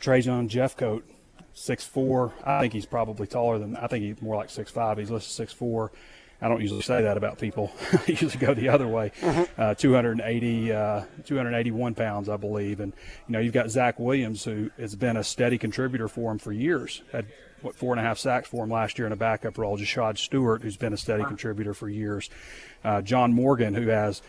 Trajan 0.00 0.48
Jeffcoat, 0.48 1.02
6'4". 1.54 2.32
I 2.44 2.60
think 2.60 2.72
he's 2.72 2.86
probably 2.86 3.26
taller 3.26 3.58
than. 3.58 3.76
I 3.76 3.86
think 3.86 4.04
he's 4.04 4.20
more 4.22 4.36
like 4.36 4.48
6'5". 4.48 4.98
He's 4.98 5.10
listed 5.10 5.48
6'4". 5.48 5.90
I 6.42 6.48
don't 6.48 6.60
usually 6.60 6.82
say 6.82 7.02
that 7.02 7.16
about 7.16 7.38
people. 7.38 7.70
I 7.92 8.02
usually 8.06 8.36
go 8.36 8.54
the 8.54 8.68
other 8.68 8.88
way. 8.88 9.12
Uh, 9.58 9.74
280, 9.74 10.72
uh, 10.72 11.04
281 11.24 11.94
pounds, 11.94 12.28
I 12.28 12.36
believe. 12.36 12.80
And, 12.80 12.92
you 13.28 13.32
know, 13.32 13.40
you've 13.40 13.52
got 13.52 13.70
Zach 13.70 14.00
Williams, 14.00 14.44
who 14.44 14.70
has 14.78 14.96
been 14.96 15.16
a 15.16 15.24
steady 15.24 15.58
contributor 15.58 16.08
for 16.08 16.32
him 16.32 16.38
for 16.38 16.52
years. 16.52 17.02
Had, 17.12 17.26
what, 17.60 17.74
four 17.74 17.92
and 17.92 18.00
a 18.00 18.02
half 18.02 18.18
sacks 18.18 18.48
for 18.48 18.64
him 18.64 18.70
last 18.70 18.98
year 18.98 19.06
in 19.06 19.12
a 19.12 19.16
backup 19.16 19.58
role. 19.58 19.76
Jashaud 19.76 20.16
Stewart, 20.16 20.62
who's 20.62 20.78
been 20.78 20.94
a 20.94 20.96
steady 20.96 21.24
contributor 21.24 21.74
for 21.74 21.88
years. 21.88 22.30
Uh, 22.82 23.02
John 23.02 23.34
Morgan, 23.34 23.74
who 23.74 23.88
has, 23.88 24.22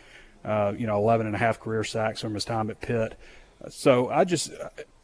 uh, 0.44 0.74
you 0.78 0.88
know, 0.88 0.98
11 0.98 1.28
and 1.28 1.36
a 1.36 1.40
half 1.40 1.60
career 1.60 1.84
sacks 1.86 2.20
from 2.20 2.34
his 2.34 2.44
time 2.44 2.70
at 2.70 2.82
Pitt. 2.82 3.18
So 3.70 4.10
I 4.10 4.26
just, 4.26 4.52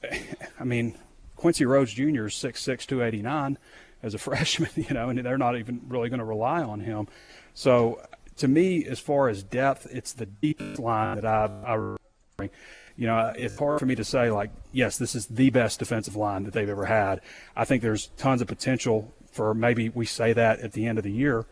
I 0.60 0.64
mean, 0.64 0.98
Quincy 1.38 1.66
Rhodes 1.66 1.94
Jr. 1.94 2.26
is 2.26 2.34
6'6", 2.34 2.86
289 2.86 3.58
as 4.04 4.14
a 4.14 4.18
freshman, 4.28 4.70
you 4.76 4.94
know, 4.94 5.10
and 5.10 5.20
they're 5.20 5.38
not 5.38 5.58
even 5.58 5.82
really 5.88 6.10
going 6.10 6.20
to 6.20 6.26
rely 6.26 6.64
on 6.64 6.80
him. 6.80 7.08
So 7.54 8.02
to 8.38 8.48
me, 8.48 8.86
as 8.86 9.00
far 9.00 9.30
as 9.30 9.44
depth, 9.44 9.88
it's 9.92 10.14
the 10.14 10.26
deepest 10.26 10.80
line 10.80 11.20
that 11.20 11.26
I, 11.26 11.96
I 12.40 12.50
you 12.96 13.06
know, 13.06 13.34
it's 13.36 13.58
hard 13.58 13.80
for 13.80 13.86
me 13.86 13.96
to 13.96 14.04
say 14.04 14.32
like, 14.32 14.52
yes, 14.72 14.98
this 14.98 15.16
is 15.16 15.28
the 15.28 15.50
best 15.50 15.80
defensive 15.80 16.16
line 16.16 16.44
that 16.44 16.54
they've 16.54 16.70
ever 16.70 16.86
had. 16.86 17.22
I 17.56 17.66
think 17.66 17.82
there's 17.82 18.08
tons 18.18 18.42
of 18.42 18.48
potential 18.48 19.14
for 19.32 19.54
maybe 19.54 19.90
we 19.90 20.06
say 20.06 20.34
that 20.34 20.60
at 20.62 20.74
the 20.74 20.88
end 20.88 20.98
of 20.98 21.04
the 21.04 21.12
year. 21.12 21.46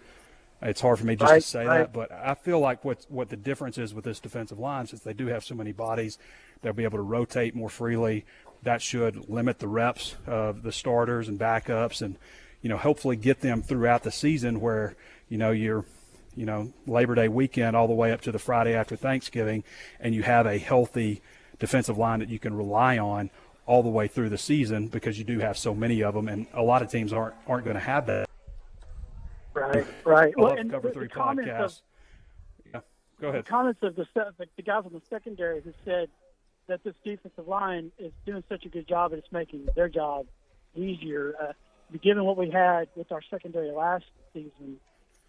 It's 0.61 0.81
hard 0.81 0.97
for 0.97 1.05
me 1.05 1.15
just 1.15 1.31
Right, 1.31 1.41
to 1.41 1.47
say 1.47 1.65
right. 1.65 1.77
that, 1.79 1.93
but 1.93 2.11
I 2.11 2.33
feel 2.33 2.59
like 2.59 2.83
what 2.83 3.05
what 3.09 3.29
the 3.29 3.35
difference 3.35 3.77
is 3.77 3.93
with 3.93 4.05
this 4.05 4.19
defensive 4.19 4.57
line, 4.57 4.87
since 4.87 5.01
they 5.01 5.13
do 5.13 5.27
have 5.27 5.43
so 5.43 5.53
many 5.53 5.71
bodies, 5.71 6.17
they'll 6.61 6.73
be 6.73 6.85
able 6.85 6.97
to 6.97 7.03
rotate 7.03 7.55
more 7.55 7.69
freely. 7.69 8.25
That 8.63 8.81
should 8.81 9.29
limit 9.29 9.59
the 9.59 9.67
reps 9.67 10.15
of 10.25 10.63
the 10.63 10.71
starters 10.71 11.27
and 11.27 11.39
backups, 11.39 12.01
and 12.01 12.17
you 12.61 12.69
know, 12.69 12.77
hopefully 12.77 13.15
get 13.15 13.41
them 13.41 13.61
throughout 13.61 14.03
the 14.03 14.11
season 14.11 14.59
where 14.59 14.95
you 15.29 15.37
know 15.37 15.51
you're, 15.51 15.85
you 16.35 16.45
know, 16.45 16.73
Labor 16.87 17.13
Day 17.15 17.27
weekend 17.27 17.75
all 17.75 17.87
the 17.87 17.93
way 17.93 18.11
up 18.11 18.21
to 18.21 18.31
the 18.31 18.39
Friday 18.39 18.73
after 18.73 18.95
Thanksgiving, 18.95 19.63
and 19.99 20.15
you 20.15 20.23
have 20.23 20.45
a 20.47 20.57
healthy 20.57 21.21
defensive 21.59 21.97
line 21.97 22.19
that 22.19 22.29
you 22.29 22.39
can 22.39 22.55
rely 22.55 22.97
on 22.97 23.29
all 23.67 23.81
the 23.83 23.89
way 23.89 24.07
through 24.07 24.29
the 24.29 24.37
season 24.37 24.87
because 24.87 25.17
you 25.17 25.23
do 25.23 25.39
have 25.39 25.57
so 25.57 25.73
many 25.75 26.01
of 26.03 26.13
them, 26.15 26.27
and 26.27 26.47
a 26.53 26.61
lot 26.63 26.81
of 26.81 26.89
teams 26.89 27.13
aren't 27.13 27.35
aren't 27.47 27.65
going 27.65 27.75
to 27.75 27.79
have 27.79 28.07
that. 28.07 28.27
Right, 29.53 29.85
right. 30.03 30.33
I 30.37 30.41
Well, 30.41 30.55
love 30.57 30.67
Cover 30.71 30.87
the- 30.89 30.93
Three 30.93 31.07
the 31.07 31.13
comments 31.13 31.49
of- 31.51 31.81
Yeah. 32.73 32.79
Go 33.21 33.29
ahead. 33.29 33.45
The 33.45 33.49
comments 33.49 33.79
of 33.83 33.95
the, 33.95 34.05
the 34.15 34.47
the 34.57 34.61
guys 34.63 34.83
on 34.85 34.91
the 34.93 35.01
secondary 35.09 35.61
who 35.61 35.71
said 35.85 36.09
that 36.67 36.83
this 36.83 36.95
defensive 37.03 37.47
line 37.47 37.91
is 37.97 38.11
doing 38.25 38.43
such 38.49 38.65
a 38.65 38.69
good 38.69 38.87
job 38.87 39.13
and 39.13 39.21
it's 39.21 39.31
making 39.31 39.67
their 39.75 39.89
job 39.89 40.25
easier. 40.75 41.35
Uh, 41.41 41.53
given 42.01 42.23
what 42.23 42.37
we 42.37 42.49
had 42.49 42.87
with 42.95 43.11
our 43.11 43.21
secondary 43.29 43.71
last 43.71 44.05
season, 44.33 44.77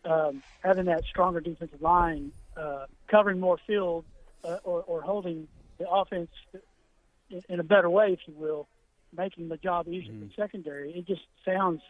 um, 0.04 0.42
having 0.62 0.86
that 0.86 1.04
stronger 1.04 1.40
defensive 1.40 1.82
line, 1.82 2.32
uh, 2.56 2.86
covering 3.08 3.40
more 3.40 3.58
field, 3.66 4.04
uh, 4.44 4.58
or, 4.64 4.82
or 4.82 5.02
holding 5.02 5.48
the 5.78 5.88
offense 5.88 6.30
in, 7.30 7.42
in 7.48 7.60
a 7.60 7.64
better 7.64 7.90
way, 7.90 8.12
if 8.12 8.20
you 8.26 8.34
will, 8.36 8.68
making 9.16 9.48
the 9.48 9.56
job 9.56 9.88
easier 9.88 10.12
mm-hmm. 10.12 10.28
for 10.28 10.34
secondary. 10.34 10.92
It 10.92 11.06
just 11.06 11.22
sounds 11.44 11.82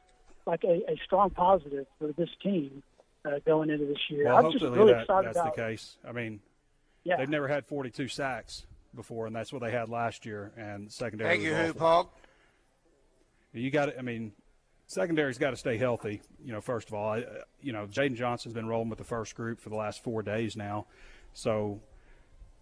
like 0.46 0.64
a, 0.64 0.90
a 0.90 0.96
strong 1.04 1.30
positive 1.30 1.86
for 1.98 2.12
this 2.12 2.30
team 2.42 2.82
uh, 3.24 3.38
going 3.44 3.70
into 3.70 3.86
this 3.86 3.98
year. 4.08 4.26
Well, 4.26 4.46
I'm 4.46 4.52
just 4.52 4.64
really 4.64 4.92
that, 4.92 5.02
excited 5.02 5.28
that's 5.28 5.38
about 5.38 5.56
the 5.56 5.62
case. 5.62 5.96
I 6.06 6.12
mean, 6.12 6.40
yeah. 7.04 7.16
they've 7.16 7.28
never 7.28 7.48
had 7.48 7.66
42 7.66 8.08
sacks 8.08 8.66
before, 8.96 9.26
and 9.26 9.36
that's 9.36 9.52
what 9.52 9.62
they 9.62 9.70
had 9.70 9.88
last 9.88 10.26
year. 10.26 10.52
And 10.56 10.90
secondary. 10.90 11.30
Thank 11.30 11.42
you, 11.42 11.54
Hoop. 11.54 12.10
You 13.52 13.70
got 13.70 13.86
to. 13.86 13.98
I 13.98 14.02
mean, 14.02 14.32
secondary's 14.86 15.38
got 15.38 15.50
to 15.50 15.56
stay 15.56 15.76
healthy. 15.76 16.22
You 16.44 16.52
know, 16.52 16.60
first 16.60 16.88
of 16.88 16.94
all, 16.94 17.12
I, 17.12 17.24
you 17.60 17.72
know, 17.72 17.86
Jaden 17.86 18.16
Johnson's 18.16 18.54
been 18.54 18.66
rolling 18.66 18.88
with 18.88 18.98
the 18.98 19.04
first 19.04 19.34
group 19.34 19.60
for 19.60 19.68
the 19.68 19.76
last 19.76 20.02
four 20.02 20.22
days 20.22 20.56
now, 20.56 20.86
so 21.32 21.80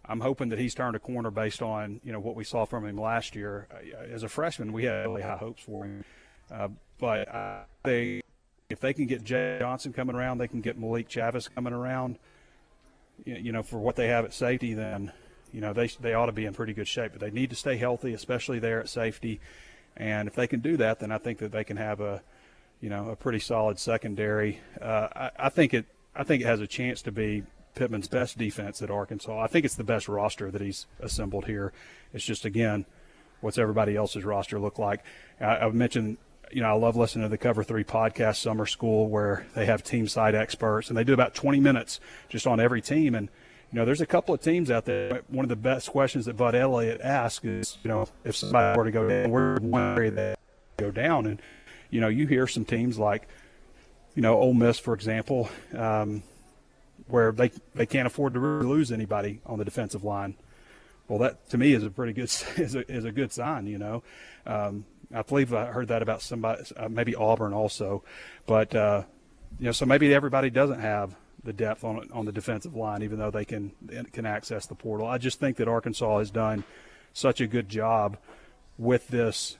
I'm 0.06 0.20
hoping 0.20 0.50
that 0.50 0.58
he's 0.58 0.74
turned 0.74 0.96
a 0.96 1.00
corner 1.00 1.30
based 1.30 1.62
on 1.62 2.00
you 2.04 2.12
know 2.12 2.20
what 2.20 2.36
we 2.36 2.44
saw 2.44 2.64
from 2.64 2.86
him 2.86 2.96
last 2.96 3.34
year. 3.34 3.68
As 4.10 4.22
a 4.22 4.28
freshman, 4.28 4.72
we 4.72 4.84
had 4.84 5.06
really 5.06 5.22
high 5.22 5.36
hopes 5.36 5.62
for 5.62 5.84
him, 5.84 6.04
uh, 6.50 6.68
but 6.98 7.66
they 7.82 8.22
if 8.70 8.80
they 8.80 8.92
can 8.92 9.06
get 9.06 9.24
Jay 9.24 9.56
Johnson 9.60 9.92
coming 9.92 10.16
around, 10.16 10.38
they 10.38 10.48
can 10.48 10.60
get 10.60 10.78
Malik 10.78 11.08
Chavis 11.08 11.52
coming 11.54 11.72
around. 11.72 12.18
You 13.24 13.52
know, 13.52 13.62
for 13.62 13.78
what 13.78 13.96
they 13.96 14.08
have 14.08 14.24
at 14.24 14.34
safety, 14.34 14.74
then 14.74 15.12
you 15.54 15.60
know 15.60 15.72
they 15.72 15.86
they 15.86 16.14
ought 16.14 16.26
to 16.26 16.32
be 16.32 16.44
in 16.44 16.52
pretty 16.52 16.74
good 16.74 16.88
shape. 16.88 17.12
But 17.12 17.20
they 17.20 17.30
need 17.30 17.50
to 17.50 17.56
stay 17.56 17.76
healthy, 17.76 18.12
especially 18.12 18.58
there 18.58 18.80
at 18.80 18.88
safety. 18.88 19.40
And 19.96 20.26
if 20.26 20.34
they 20.34 20.48
can 20.48 20.58
do 20.58 20.76
that, 20.78 20.98
then 20.98 21.12
I 21.12 21.18
think 21.18 21.38
that 21.38 21.52
they 21.52 21.62
can 21.62 21.76
have 21.76 22.00
a 22.00 22.22
you 22.80 22.90
know 22.90 23.10
a 23.10 23.16
pretty 23.16 23.38
solid 23.38 23.78
secondary. 23.78 24.60
Uh, 24.82 25.08
I, 25.14 25.30
I 25.38 25.48
think 25.48 25.72
it 25.72 25.86
I 26.14 26.24
think 26.24 26.42
it 26.42 26.46
has 26.46 26.60
a 26.60 26.66
chance 26.66 27.02
to 27.02 27.12
be 27.12 27.44
Pittman's 27.76 28.08
best 28.08 28.36
defense 28.36 28.82
at 28.82 28.90
Arkansas. 28.90 29.40
I 29.40 29.46
think 29.46 29.64
it's 29.64 29.76
the 29.76 29.84
best 29.84 30.08
roster 30.08 30.50
that 30.50 30.60
he's 30.60 30.86
assembled 31.00 31.46
here. 31.46 31.72
It's 32.12 32.24
just 32.24 32.44
again, 32.44 32.84
what's 33.40 33.56
everybody 33.56 33.94
else's 33.94 34.24
roster 34.24 34.58
look 34.58 34.78
like? 34.80 35.04
I, 35.40 35.58
have 35.58 35.74
mentioned, 35.74 36.18
you 36.50 36.62
know, 36.62 36.68
I 36.68 36.72
love 36.72 36.96
listening 36.96 37.24
to 37.24 37.28
the 37.28 37.38
Cover 37.38 37.62
Three 37.62 37.84
podcast, 37.84 38.36
Summer 38.36 38.66
School, 38.66 39.08
where 39.08 39.46
they 39.54 39.66
have 39.66 39.84
team 39.84 40.08
side 40.08 40.34
experts 40.34 40.88
and 40.88 40.96
they 40.96 41.04
do 41.04 41.14
about 41.14 41.34
20 41.34 41.60
minutes 41.60 42.00
just 42.28 42.46
on 42.46 42.58
every 42.58 42.82
team. 42.82 43.14
And 43.14 43.28
you 43.74 43.80
know, 43.80 43.84
there's 43.84 44.00
a 44.00 44.06
couple 44.06 44.32
of 44.32 44.40
teams 44.40 44.70
out 44.70 44.84
there. 44.84 45.22
One 45.26 45.44
of 45.44 45.48
the 45.48 45.56
best 45.56 45.90
questions 45.90 46.26
that 46.26 46.36
Bud 46.36 46.54
Elliott 46.54 47.00
asks 47.00 47.44
is, 47.44 47.76
you 47.82 47.88
know, 47.88 48.06
if 48.22 48.36
somebody 48.36 48.78
were 48.78 48.84
to 48.84 48.92
go 48.92 49.08
down, 49.08 49.32
where 49.32 49.54
would 49.54 49.64
one 49.64 49.98
area 49.98 50.10
they 50.12 50.34
go 50.76 50.92
down? 50.92 51.26
And 51.26 51.42
you 51.90 52.00
know, 52.00 52.06
you 52.06 52.28
hear 52.28 52.46
some 52.46 52.64
teams 52.64 53.00
like, 53.00 53.26
you 54.14 54.22
know, 54.22 54.38
Ole 54.38 54.54
Miss, 54.54 54.78
for 54.78 54.94
example. 54.94 55.50
Um, 55.76 56.22
where 57.08 57.32
they 57.32 57.50
they 57.74 57.84
can't 57.84 58.06
afford 58.06 58.34
to 58.34 58.40
really 58.40 58.64
lose 58.64 58.92
anybody 58.92 59.40
on 59.44 59.58
the 59.58 59.64
defensive 59.64 60.04
line. 60.04 60.36
Well, 61.08 61.18
that 61.18 61.50
to 61.50 61.58
me 61.58 61.72
is 61.72 61.82
a 61.82 61.90
pretty 61.90 62.12
good 62.12 62.24
is 62.56 62.76
a, 62.76 62.88
is 62.88 63.04
a 63.04 63.10
good 63.10 63.32
sign. 63.32 63.66
You 63.66 63.78
know, 63.78 64.02
um, 64.46 64.84
I 65.12 65.22
believe 65.22 65.52
I 65.52 65.66
heard 65.66 65.88
that 65.88 66.00
about 66.00 66.22
somebody, 66.22 66.62
uh, 66.76 66.88
maybe 66.88 67.16
Auburn 67.16 67.52
also, 67.52 68.04
but 68.46 68.72
uh, 68.72 69.02
you 69.58 69.66
know, 69.66 69.72
so 69.72 69.84
maybe 69.84 70.14
everybody 70.14 70.48
doesn't 70.48 70.78
have 70.78 71.16
the 71.44 71.52
depth 71.52 71.84
on 71.84 72.08
on 72.12 72.24
the 72.24 72.32
defensive 72.32 72.74
line, 72.74 73.02
even 73.02 73.18
though 73.18 73.30
they 73.30 73.44
can 73.44 73.72
can 74.12 74.26
access 74.26 74.66
the 74.66 74.74
portal. 74.74 75.06
I 75.06 75.18
just 75.18 75.38
think 75.38 75.56
that 75.58 75.68
Arkansas 75.68 76.18
has 76.18 76.30
done 76.30 76.64
such 77.12 77.40
a 77.40 77.46
good 77.46 77.68
job 77.68 78.16
with 78.76 79.08
this 79.08 79.58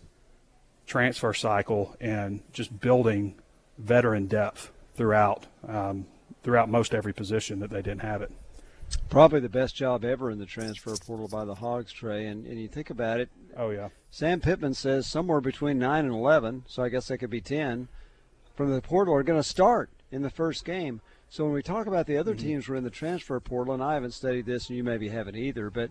transfer 0.86 1.32
cycle 1.32 1.96
and 2.00 2.42
just 2.52 2.80
building 2.80 3.36
veteran 3.78 4.26
depth 4.26 4.72
throughout. 4.94 5.46
Um, 5.66 6.06
throughout 6.44 6.68
most 6.68 6.94
every 6.94 7.12
position 7.12 7.58
that 7.60 7.70
they 7.70 7.82
didn't 7.82 8.02
have 8.02 8.22
it. 8.22 8.30
Probably 9.08 9.40
the 9.40 9.48
best 9.48 9.74
job 9.74 10.04
ever 10.04 10.30
in 10.30 10.38
the 10.38 10.46
transfer 10.46 10.94
portal 10.94 11.26
by 11.26 11.44
the 11.44 11.54
Hogs, 11.54 11.90
Trey. 11.90 12.26
And, 12.26 12.46
and 12.46 12.60
you 12.60 12.68
think 12.68 12.90
about 12.90 13.18
it. 13.18 13.30
Oh, 13.56 13.70
yeah. 13.70 13.88
Sam 14.10 14.40
Pittman 14.40 14.74
says 14.74 15.06
somewhere 15.06 15.40
between 15.40 15.78
9 15.78 16.04
and 16.04 16.14
11, 16.14 16.64
so 16.68 16.82
I 16.82 16.90
guess 16.90 17.08
that 17.08 17.18
could 17.18 17.30
be 17.30 17.40
10, 17.40 17.88
from 18.54 18.70
the 18.70 18.82
portal 18.82 19.14
are 19.14 19.22
going 19.22 19.40
to 19.40 19.48
start 19.48 19.90
in 20.12 20.22
the 20.22 20.30
first 20.30 20.64
game. 20.64 21.00
So 21.28 21.44
when 21.44 21.52
we 21.52 21.62
talk 21.62 21.86
about 21.86 22.06
the 22.06 22.16
other 22.16 22.34
mm-hmm. 22.34 22.46
teams 22.46 22.66
who 22.66 22.74
are 22.74 22.76
in 22.76 22.84
the 22.84 22.90
transfer 22.90 23.38
portal, 23.40 23.74
and 23.74 23.82
I 23.82 23.94
haven't 23.94 24.12
studied 24.12 24.46
this, 24.46 24.68
and 24.68 24.76
you 24.76 24.84
maybe 24.84 25.08
haven't 25.08 25.36
either, 25.36 25.70
but 25.70 25.90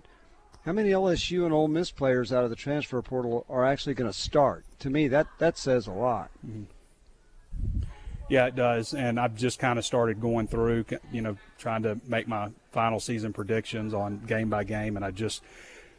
how 0.66 0.72
many 0.72 0.90
LSU 0.90 1.44
and 1.44 1.54
Ole 1.54 1.68
Miss 1.68 1.92
players 1.92 2.32
out 2.32 2.46
of 2.46 2.50
the 2.50 2.56
transfer 2.56 3.02
portal 3.02 3.46
are 3.50 3.66
actually 3.66 3.96
going 3.96 4.10
to 4.10 4.18
start? 4.18 4.64
To 4.80 4.90
me, 4.90 5.10
that, 5.10 5.28
that 5.40 5.58
says 5.58 5.88
a 5.88 5.92
lot. 5.92 6.30
Mm-hmm. 6.46 7.84
Yeah, 8.30 8.48
it 8.48 8.56
does. 8.56 8.94
And 8.94 9.20
I've 9.20 9.36
just 9.36 9.60
kind 9.60 9.78
of 9.78 9.86
started 9.86 10.22
going 10.22 10.48
through, 10.48 10.86
you 11.12 11.22
know, 11.22 11.38
trying 11.58 11.84
to 11.84 12.00
make 12.08 12.28
my 12.28 12.50
final 12.72 13.00
season 13.00 13.34
predictions 13.34 13.94
on 13.94 14.20
game 14.26 14.50
by 14.50 14.64
game. 14.64 14.96
And 14.96 15.04
I 15.04 15.12
just 15.12 15.44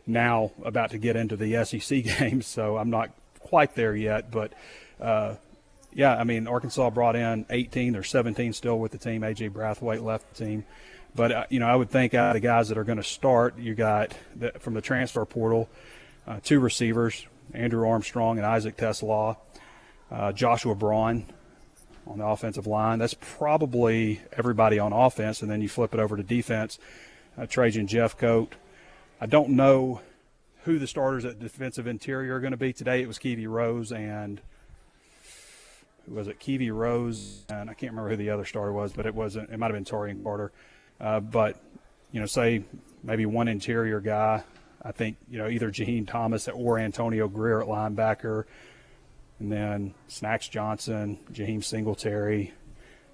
now 0.06 0.52
about 0.64 0.90
to 0.90 0.98
get 0.98 1.16
into 1.16 1.36
the 1.36 1.64
SEC 1.64 2.04
games, 2.18 2.46
so 2.46 2.76
I'm 2.78 2.90
not 2.90 3.10
quite 3.40 3.74
there 3.74 3.94
yet. 3.94 4.30
But 4.30 4.52
uh, 5.00 5.34
yeah, 5.94 6.16
I 6.16 6.24
mean, 6.24 6.46
Arkansas 6.46 6.90
brought 6.90 7.16
in 7.16 7.46
18. 7.50 7.92
There's 7.92 8.10
17 8.10 8.52
still 8.52 8.78
with 8.78 8.92
the 8.92 8.98
team. 8.98 9.22
AJ 9.22 9.50
Brathwaite 9.50 10.02
left 10.02 10.34
the 10.34 10.44
team. 10.44 10.64
But, 11.14 11.32
uh, 11.32 11.44
you 11.48 11.60
know, 11.60 11.66
I 11.68 11.76
would 11.76 11.90
think 11.90 12.12
out 12.14 12.34
of 12.34 12.34
the 12.34 12.46
guys 12.46 12.68
that 12.68 12.78
are 12.78 12.84
going 12.84 12.98
to 12.98 13.04
start, 13.04 13.56
you 13.56 13.74
got 13.74 14.16
the, 14.34 14.50
from 14.58 14.74
the 14.74 14.80
transfer 14.80 15.24
portal, 15.24 15.68
uh, 16.26 16.40
two 16.42 16.58
receivers, 16.58 17.26
Andrew 17.52 17.88
Armstrong 17.88 18.38
and 18.38 18.46
Isaac 18.46 18.76
TeSlaa, 18.76 19.36
uh, 20.10 20.32
Joshua 20.32 20.74
Braun, 20.74 21.26
on 22.06 22.18
the 22.18 22.26
offensive 22.26 22.66
line. 22.66 22.98
That's 22.98 23.14
probably 23.14 24.20
everybody 24.32 24.78
on 24.78 24.92
offense, 24.92 25.42
and 25.42 25.50
then 25.50 25.62
you 25.62 25.68
flip 25.68 25.94
it 25.94 26.00
over 26.00 26.16
to 26.16 26.22
defense. 26.22 26.78
Uh, 27.38 27.46
Trajan 27.46 27.86
Jeffcoat. 27.86 28.48
I 29.20 29.26
don't 29.26 29.50
know 29.50 30.00
who 30.64 30.78
the 30.78 30.86
starters 30.86 31.24
at 31.24 31.38
defensive 31.38 31.86
interior 31.86 32.36
are 32.36 32.40
going 32.40 32.52
to 32.52 32.56
be 32.56 32.72
today. 32.72 33.02
It 33.02 33.08
was 33.08 33.18
Kiwi 33.18 33.46
Rose 33.46 33.92
and 33.92 34.40
was 36.08 36.28
it? 36.28 36.38
Kiwi 36.38 36.70
Rose 36.70 37.44
and 37.48 37.70
I 37.70 37.74
can't 37.74 37.92
remember 37.92 38.10
who 38.10 38.16
the 38.16 38.30
other 38.30 38.44
star 38.44 38.72
was, 38.72 38.92
but 38.92 39.06
it 39.06 39.14
wasn't. 39.14 39.50
It 39.50 39.58
might 39.58 39.66
have 39.66 39.74
been 39.74 39.84
Taurean 39.84 40.22
Carter. 40.22 40.52
Uh, 41.00 41.20
but 41.20 41.60
you 42.12 42.20
know, 42.20 42.26
say 42.26 42.64
maybe 43.02 43.26
one 43.26 43.48
interior 43.48 44.00
guy. 44.00 44.42
I 44.82 44.92
think 44.92 45.16
you 45.30 45.38
know 45.38 45.48
either 45.48 45.70
Jaheim 45.70 46.06
Thomas 46.06 46.48
or 46.48 46.78
Antonio 46.78 47.28
Grier 47.28 47.62
at 47.62 47.68
linebacker 47.68 48.44
and 49.40 49.50
then 49.50 49.94
Snacks 50.08 50.48
Johnson, 50.48 51.18
Jaheim 51.32 51.62
Singletary, 51.62 52.52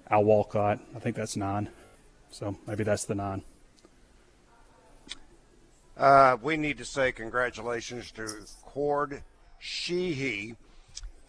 Al 0.09 0.23
Walcott. 0.23 0.79
I 0.95 0.99
think 0.99 1.15
that's 1.15 1.35
nine. 1.35 1.69
So 2.29 2.57
maybe 2.67 2.83
that's 2.83 3.05
the 3.05 3.15
nine. 3.15 3.43
Uh, 5.97 6.37
we 6.41 6.57
need 6.57 6.77
to 6.77 6.85
say 6.85 7.11
congratulations 7.11 8.11
to 8.11 8.27
Cord 8.63 9.23
Sheehy. 9.59 10.55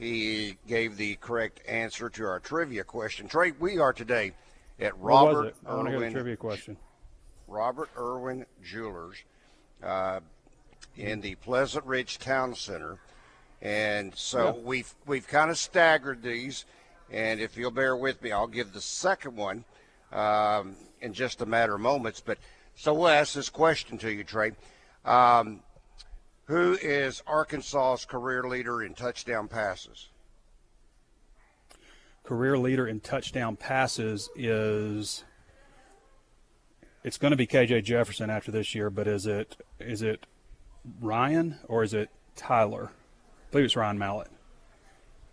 He 0.02 0.59
gave 0.66 0.97
the 0.97 1.14
correct 1.14 1.61
answer 1.68 2.11
to 2.11 2.25
our 2.25 2.40
trivia 2.40 2.82
question. 2.82 3.28
Trey, 3.28 3.52
we 3.52 3.78
are 3.78 3.92
today 3.92 4.32
at 4.80 4.99
Robert 4.99 5.54
I 5.64 5.76
want 5.76 5.90
to 5.90 6.11
trivia 6.11 6.37
question. 6.37 6.76
Robert 7.47 7.88
Irwin 7.97 8.44
Jewelers 8.64 9.18
uh, 9.80 10.18
in 10.97 11.21
the 11.21 11.37
Pleasant 11.37 11.85
Ridge 11.85 12.18
Town 12.18 12.56
Center. 12.56 12.99
And 13.61 14.12
so 14.16 14.47
yeah. 14.47 14.62
we've 14.64 14.92
we've 15.06 15.28
kind 15.28 15.52
of 15.52 15.56
staggered 15.56 16.21
these, 16.21 16.64
and 17.12 17.38
if 17.38 17.56
you'll 17.56 17.71
bear 17.71 17.97
with 17.97 18.21
me, 18.23 18.32
I'll 18.32 18.49
give 18.49 18.73
the 18.73 18.80
second 18.80 19.37
one 19.37 19.64
um, 20.11 20.75
in 21.00 21.12
just 21.12 21.40
a 21.42 21.47
matter 21.47 21.76
of 21.76 21.80
moments. 21.80 22.21
But 22.21 22.38
so 22.75 22.92
we'll 22.92 23.06
ask 23.06 23.35
this 23.35 23.49
question 23.49 23.99
to 23.99 24.12
you, 24.12 24.25
Trey. 24.25 24.50
Um, 25.04 25.61
who 26.46 26.76
is 26.80 27.22
Arkansas's 27.26 28.04
career 28.04 28.44
leader 28.44 28.82
in 28.82 28.94
touchdown 28.94 29.49
passes? 29.49 30.08
Career 32.25 32.56
leader 32.56 32.87
in 32.87 33.00
touchdown 33.00 33.56
passes 33.56 34.30
is 34.37 35.25
it's 37.04 37.18
going 37.18 37.32
to 37.32 37.37
be 37.37 37.46
KJ 37.46 37.84
Jefferson 37.84 38.30
after 38.30 38.52
this 38.52 38.75
year, 38.75 38.90
but 38.90 39.08
is 39.08 39.26
it 39.26 39.56
is 39.80 40.02
it 40.02 40.26
Ryan 41.00 41.58
or 41.68 41.82
is 41.82 41.94
it 41.94 42.11
Tyler? 42.37 42.90
I 42.92 43.50
believe 43.50 43.64
it's 43.66 43.76
Ryan 43.76 43.99
Mallett. 43.99 44.28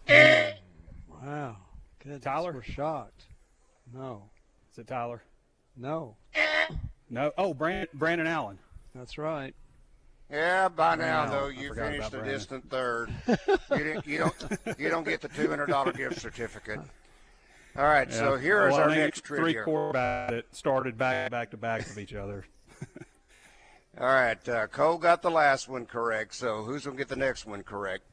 Wow. 0.09 1.57
Good. 2.03 2.21
Tyler? 2.21 2.53
We're 2.53 2.63
shocked. 2.63 3.25
No. 3.93 4.23
Is 4.71 4.79
it 4.79 4.87
Tyler? 4.87 5.21
No. 5.77 6.15
No. 7.09 7.31
Oh, 7.37 7.53
Brandon, 7.53 7.87
Brandon 7.93 8.27
Allen. 8.27 8.59
That's 8.95 9.17
right. 9.17 9.53
Yeah, 10.31 10.69
by 10.69 10.95
now 10.95 11.25
though 11.25 11.47
you 11.47 11.73
finished 11.73 12.13
a 12.13 12.21
distant 12.23 12.69
third. 12.69 13.09
you, 13.27 13.37
didn't, 13.71 14.05
you 14.05 14.19
don't 14.19 14.79
you 14.79 14.89
don't 14.89 15.03
get 15.03 15.21
the 15.21 15.27
two 15.29 15.49
hundred 15.49 15.67
dollar 15.67 15.91
gift 15.91 16.21
certificate. 16.21 16.79
All 17.77 17.83
right, 17.85 18.11
so 18.11 18.35
Yeah. 18.35 18.41
here 18.41 18.67
is 18.67 18.73
Well, 18.73 18.81
I 18.81 18.83
our 18.83 18.89
think 18.89 19.01
next 19.01 19.25
three 19.25 19.37
trivia. 19.53 19.63
quarterbacks 19.63 20.29
that 20.29 20.55
started 20.55 20.97
back 20.97 21.31
back 21.31 21.51
to 21.51 21.57
back 21.57 21.89
of 21.89 21.97
each 21.97 22.13
other. 22.13 22.45
All 23.99 24.05
right, 24.07 24.47
uh, 24.47 24.67
Cole 24.67 24.97
got 24.97 25.21
the 25.21 25.31
last 25.31 25.67
one 25.67 25.85
correct, 25.85 26.35
so 26.35 26.63
who's 26.63 26.85
going 26.85 26.95
to 26.95 27.01
get 27.01 27.09
the 27.09 27.15
next 27.15 27.45
one 27.45 27.63
correct? 27.63 28.03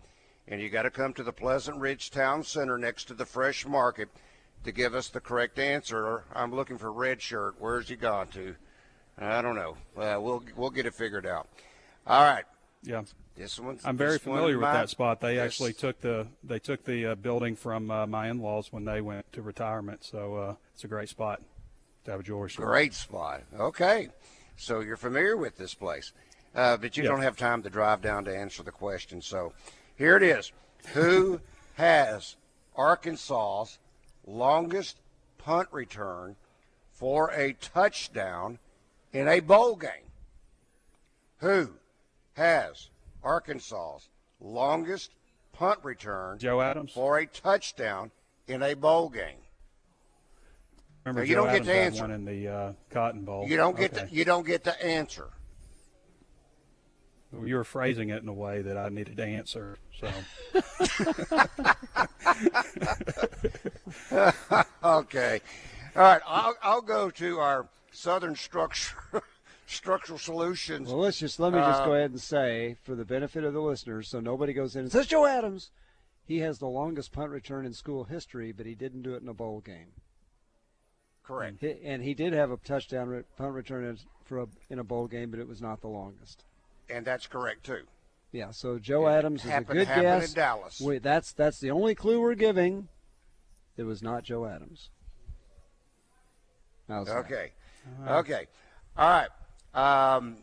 And 0.48 0.60
you 0.60 0.68
got 0.68 0.82
to 0.82 0.90
come 0.90 1.12
to 1.14 1.22
the 1.22 1.32
Pleasant 1.32 1.78
Ridge 1.78 2.10
Town 2.10 2.42
Center 2.42 2.78
next 2.78 3.04
to 3.04 3.14
the 3.14 3.26
Fresh 3.26 3.66
Market 3.66 4.08
to 4.64 4.72
give 4.72 4.94
us 4.94 5.08
the 5.08 5.20
correct 5.20 5.58
answer. 5.58 6.24
I'm 6.34 6.52
looking 6.54 6.78
for 6.78 6.90
red 6.90 7.20
shirt. 7.20 7.56
Where's 7.58 7.88
he 7.88 7.96
gone 7.96 8.28
to? 8.28 8.54
I 9.18 9.42
don't 9.42 9.54
know. 9.54 9.76
Uh, 9.96 10.20
we'll 10.20 10.42
we'll 10.56 10.70
get 10.70 10.86
it 10.86 10.94
figured 10.94 11.26
out. 11.26 11.48
All 12.06 12.22
right, 12.22 12.44
Yeah, 12.82 13.02
this 13.36 13.58
one's. 13.58 13.84
I'm 13.84 13.96
very 13.96 14.18
familiar 14.18 14.54
with 14.56 14.62
might- 14.62 14.74
that 14.74 14.90
spot. 14.90 15.20
They 15.20 15.34
this- 15.36 15.44
actually 15.44 15.72
took 15.72 16.00
the 16.00 16.28
they 16.44 16.58
took 16.60 16.84
the 16.84 17.06
uh, 17.06 17.14
building 17.16 17.56
from 17.56 17.90
uh, 17.90 18.06
my 18.06 18.28
in-laws 18.28 18.72
when 18.72 18.84
they 18.84 19.00
went 19.00 19.30
to 19.32 19.42
retirement. 19.42 20.04
So 20.04 20.34
uh, 20.36 20.54
it's 20.74 20.84
a 20.84 20.88
great 20.88 21.08
spot 21.08 21.42
to 22.04 22.10
have 22.12 22.20
a 22.20 22.22
jewelry 22.22 22.50
store. 22.50 22.66
Great 22.66 22.94
spot. 22.94 23.42
Okay. 23.58 24.08
So 24.56 24.80
you're 24.80 24.96
familiar 24.96 25.36
with 25.36 25.58
this 25.58 25.74
place, 25.74 26.12
uh, 26.54 26.76
but 26.76 26.96
you 26.96 27.02
Yeah. 27.02 27.10
don't 27.10 27.22
have 27.22 27.36
time 27.36 27.62
to 27.64 27.70
drive 27.70 28.00
down 28.02 28.24
to 28.26 28.36
answer 28.36 28.62
the 28.62 28.70
question. 28.72 29.20
So 29.20 29.52
here 29.96 30.16
it 30.16 30.22
is. 30.22 30.52
Who 30.94 31.40
has 31.74 32.36
Arkansas's 32.76 33.78
longest 34.26 34.96
punt 35.38 35.68
return 35.72 36.36
for 36.92 37.30
a 37.32 37.52
touchdown 37.54 38.58
in 39.12 39.26
a 39.28 39.40
bowl 39.40 39.74
game? 39.76 39.90
Who 41.40 41.72
has 42.36 42.90
Arkansas's 43.22 44.08
longest 44.40 45.10
punt 45.52 45.78
return 45.82 46.38
Joe 46.38 46.60
Adams. 46.60 46.92
for 46.92 47.18
a 47.18 47.26
touchdown 47.26 48.10
in 48.46 48.62
a 48.62 48.74
bowl 48.74 49.08
game? 49.08 49.38
Remember, 51.04 51.24
you 51.24 51.34
Joe 51.34 51.44
don't 51.44 51.52
get 51.52 51.54
Adams 51.54 51.66
to 51.68 51.74
answer. 51.74 52.02
one 52.02 52.10
in 52.10 52.24
the 52.24 52.48
uh, 52.48 52.72
Cotton 52.90 53.22
Bowl. 53.22 53.46
You 53.48 53.56
don't 53.56 53.76
get 53.76 53.92
Okay. 53.96 54.06
to, 54.08 54.14
you 54.14 54.24
don't 54.24 54.46
get 54.46 54.64
to 54.64 54.84
answer. 54.84 55.28
You 57.44 57.56
were 57.56 57.64
phrasing 57.64 58.08
it 58.10 58.22
in 58.22 58.28
a 58.28 58.32
way 58.32 58.62
that 58.62 58.76
I 58.78 58.88
needed 58.88 59.16
to 59.18 59.24
answer. 59.24 59.76
So 60.00 60.08
Okay. 64.84 65.40
All 65.94 66.02
right. 66.02 66.22
I'll, 66.26 66.54
I'll 66.62 66.80
go 66.82 67.10
to 67.10 67.38
our 67.38 67.68
Southern 67.92 68.36
Structure 68.36 68.94
Structural 69.66 70.18
Solutions. 70.18 70.88
Well, 70.88 70.98
let's 70.98 71.18
just 71.18 71.40
let 71.40 71.52
me 71.52 71.58
just 71.58 71.84
go 71.84 71.92
Uh, 71.92 71.96
ahead 71.96 72.10
and 72.12 72.20
say, 72.20 72.76
for 72.82 72.94
the 72.94 73.04
benefit 73.04 73.42
of 73.44 73.52
the 73.52 73.60
listeners, 73.60 74.08
so 74.08 74.20
nobody 74.20 74.52
goes 74.52 74.76
in 74.76 74.82
and 74.82 74.92
says 74.92 75.06
Joe 75.08 75.26
Adams. 75.26 75.70
He 76.24 76.38
has 76.38 76.58
the 76.58 76.68
longest 76.68 77.12
punt 77.12 77.30
return 77.30 77.66
in 77.66 77.72
school 77.72 78.04
history, 78.04 78.52
but 78.52 78.66
he 78.66 78.74
didn't 78.74 79.02
do 79.02 79.14
it 79.14 79.22
in 79.22 79.28
a 79.28 79.34
bowl 79.34 79.60
game. 79.60 79.92
Correct. 81.24 81.60
He- 81.60 81.80
And 81.84 82.02
he 82.02 82.14
did 82.14 82.32
have 82.32 82.50
a 82.52 82.56
touchdown 82.58 83.08
re- 83.08 83.22
punt 83.36 83.54
return 83.54 83.84
in- 83.84 83.98
for 84.24 84.40
a, 84.42 84.46
in 84.70 84.78
a 84.78 84.84
bowl 84.84 85.08
game, 85.08 85.30
but 85.30 85.40
it 85.40 85.48
was 85.48 85.60
not 85.60 85.80
the 85.80 85.88
longest. 85.88 86.44
And 86.88 87.04
that's 87.04 87.26
correct 87.26 87.64
too. 87.66 87.86
Yeah, 88.32 88.50
so 88.52 88.78
Joe 88.78 89.06
It 89.08 89.12
Adams 89.12 89.44
is 89.44 89.50
a 89.52 89.60
good 89.62 89.86
guess. 89.88 90.28
in 90.28 90.34
Dallas. 90.34 90.80
Wait, 90.80 91.02
that's 91.02 91.32
that's 91.32 91.58
the 91.58 91.70
only 91.70 91.94
clue 91.94 92.20
we're 92.20 92.34
giving. 92.34 92.88
It 93.76 93.84
was 93.84 94.02
not 94.02 94.22
Joe 94.24 94.46
Adams. 94.46 94.90
Okay. 96.88 97.52
Okay. 98.06 98.46
All 98.96 99.08
right. 99.10 99.28
Um, 99.76 100.38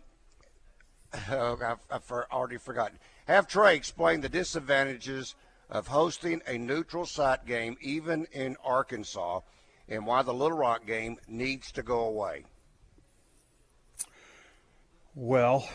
oh, 1.31 1.57
I've, 1.65 1.79
I've 1.89 2.11
already 2.31 2.57
forgotten. 2.57 2.99
Have 3.27 3.47
Trey 3.47 3.75
explain 3.75 4.21
the 4.21 4.29
disadvantages 4.29 5.33
of 5.69 5.87
hosting 5.87 6.41
a 6.47 6.57
neutral 6.57 7.05
site 7.05 7.45
game, 7.45 7.75
even 7.81 8.27
in 8.31 8.55
Arkansas, 8.63 9.39
and 9.89 10.05
why 10.05 10.21
the 10.21 10.33
Little 10.33 10.57
Rock 10.57 10.85
game 10.85 11.17
needs 11.27 11.71
to 11.71 11.81
go 11.81 12.01
away. 12.01 12.45
Well, 15.15 15.67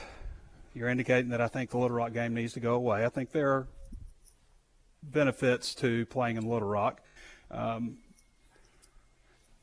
you're 0.72 0.88
indicating 0.88 1.30
that 1.30 1.40
I 1.40 1.48
think 1.48 1.70
the 1.70 1.78
Little 1.78 1.96
Rock 1.96 2.12
game 2.12 2.34
needs 2.34 2.52
to 2.52 2.60
go 2.60 2.74
away. 2.74 3.04
I 3.04 3.08
think 3.08 3.32
there 3.32 3.50
are 3.50 3.68
benefits 5.02 5.74
to 5.76 6.06
playing 6.06 6.36
in 6.36 6.48
Little 6.48 6.68
Rock. 6.68 7.00
Um, 7.50 7.98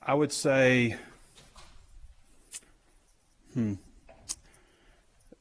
I 0.02 0.14
would 0.14 0.34
say, 0.34 0.98
hmm, 3.54 3.76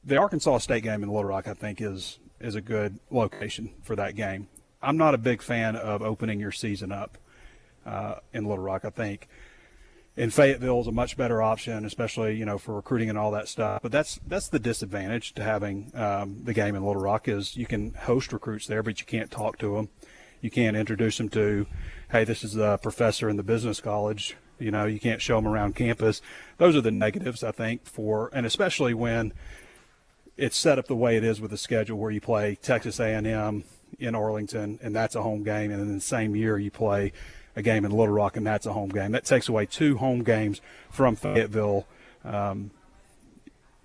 the 0.05 0.17
Arkansas 0.17 0.59
State 0.59 0.83
game 0.83 1.03
in 1.03 1.09
Little 1.09 1.25
Rock, 1.25 1.47
I 1.47 1.53
think, 1.53 1.81
is 1.81 2.19
is 2.39 2.55
a 2.55 2.61
good 2.61 2.99
location 3.09 3.71
for 3.81 3.95
that 3.95 4.15
game. 4.15 4.47
I'm 4.81 4.97
not 4.97 5.15
a 5.15 5.17
big 5.17 5.41
fan 5.41 5.75
of 5.75 6.01
opening 6.01 6.39
your 6.39 6.51
season 6.51 6.91
up 6.91 7.17
uh, 7.85 8.15
in 8.33 8.45
Little 8.45 8.63
Rock. 8.63 8.85
I 8.85 8.89
think 8.89 9.27
in 10.15 10.29
Fayetteville 10.29 10.81
is 10.81 10.87
a 10.87 10.91
much 10.91 11.17
better 11.17 11.41
option, 11.41 11.85
especially 11.85 12.35
you 12.35 12.45
know 12.45 12.57
for 12.57 12.75
recruiting 12.75 13.09
and 13.09 13.17
all 13.17 13.31
that 13.31 13.47
stuff. 13.47 13.81
But 13.81 13.91
that's 13.91 14.19
that's 14.27 14.49
the 14.49 14.59
disadvantage 14.59 15.33
to 15.33 15.43
having 15.43 15.91
um, 15.95 16.41
the 16.43 16.53
game 16.53 16.75
in 16.75 16.85
Little 16.85 17.01
Rock 17.01 17.27
is 17.27 17.57
you 17.57 17.65
can 17.65 17.93
host 17.93 18.31
recruits 18.31 18.67
there, 18.67 18.83
but 18.83 18.99
you 18.99 19.05
can't 19.05 19.31
talk 19.31 19.57
to 19.59 19.75
them. 19.75 19.89
You 20.41 20.51
can't 20.51 20.77
introduce 20.77 21.17
them 21.17 21.29
to, 21.29 21.65
hey, 22.11 22.23
this 22.23 22.43
is 22.43 22.53
the 22.53 22.77
professor 22.77 23.29
in 23.29 23.37
the 23.37 23.43
business 23.43 23.81
college. 23.81 24.37
You 24.59 24.69
know, 24.69 24.85
you 24.85 24.99
can't 24.99 25.21
show 25.21 25.37
them 25.37 25.47
around 25.47 25.75
campus. 25.75 26.21
Those 26.57 26.75
are 26.75 26.81
the 26.81 26.91
negatives, 26.91 27.43
I 27.43 27.51
think, 27.51 27.85
for 27.85 28.29
and 28.31 28.45
especially 28.45 28.93
when 28.93 29.33
it's 30.37 30.57
set 30.57 30.77
up 30.77 30.87
the 30.87 30.95
way 30.95 31.15
it 31.15 31.23
is 31.23 31.39
with 31.39 31.51
the 31.51 31.57
schedule 31.57 31.97
where 31.97 32.11
you 32.11 32.21
play 32.21 32.55
Texas 32.55 32.99
A&M 32.99 33.63
in 33.99 34.15
Arlington 34.15 34.79
and 34.81 34.95
that's 34.95 35.15
a 35.15 35.21
home 35.21 35.43
game 35.43 35.71
and 35.71 35.79
then 35.79 35.95
the 35.95 36.01
same 36.01 36.35
year 36.35 36.57
you 36.57 36.69
play 36.69 37.13
a 37.55 37.61
game 37.61 37.85
in 37.85 37.91
Little 37.91 38.13
Rock 38.13 38.35
and 38.35 38.45
that's 38.45 38.65
a 38.65 38.73
home 38.73 38.89
game. 38.89 39.11
That 39.11 39.25
takes 39.25 39.47
away 39.47 39.65
two 39.65 39.97
home 39.97 40.23
games 40.23 40.61
from 40.89 41.15
Fayetteville. 41.15 41.87
Um, 42.23 42.71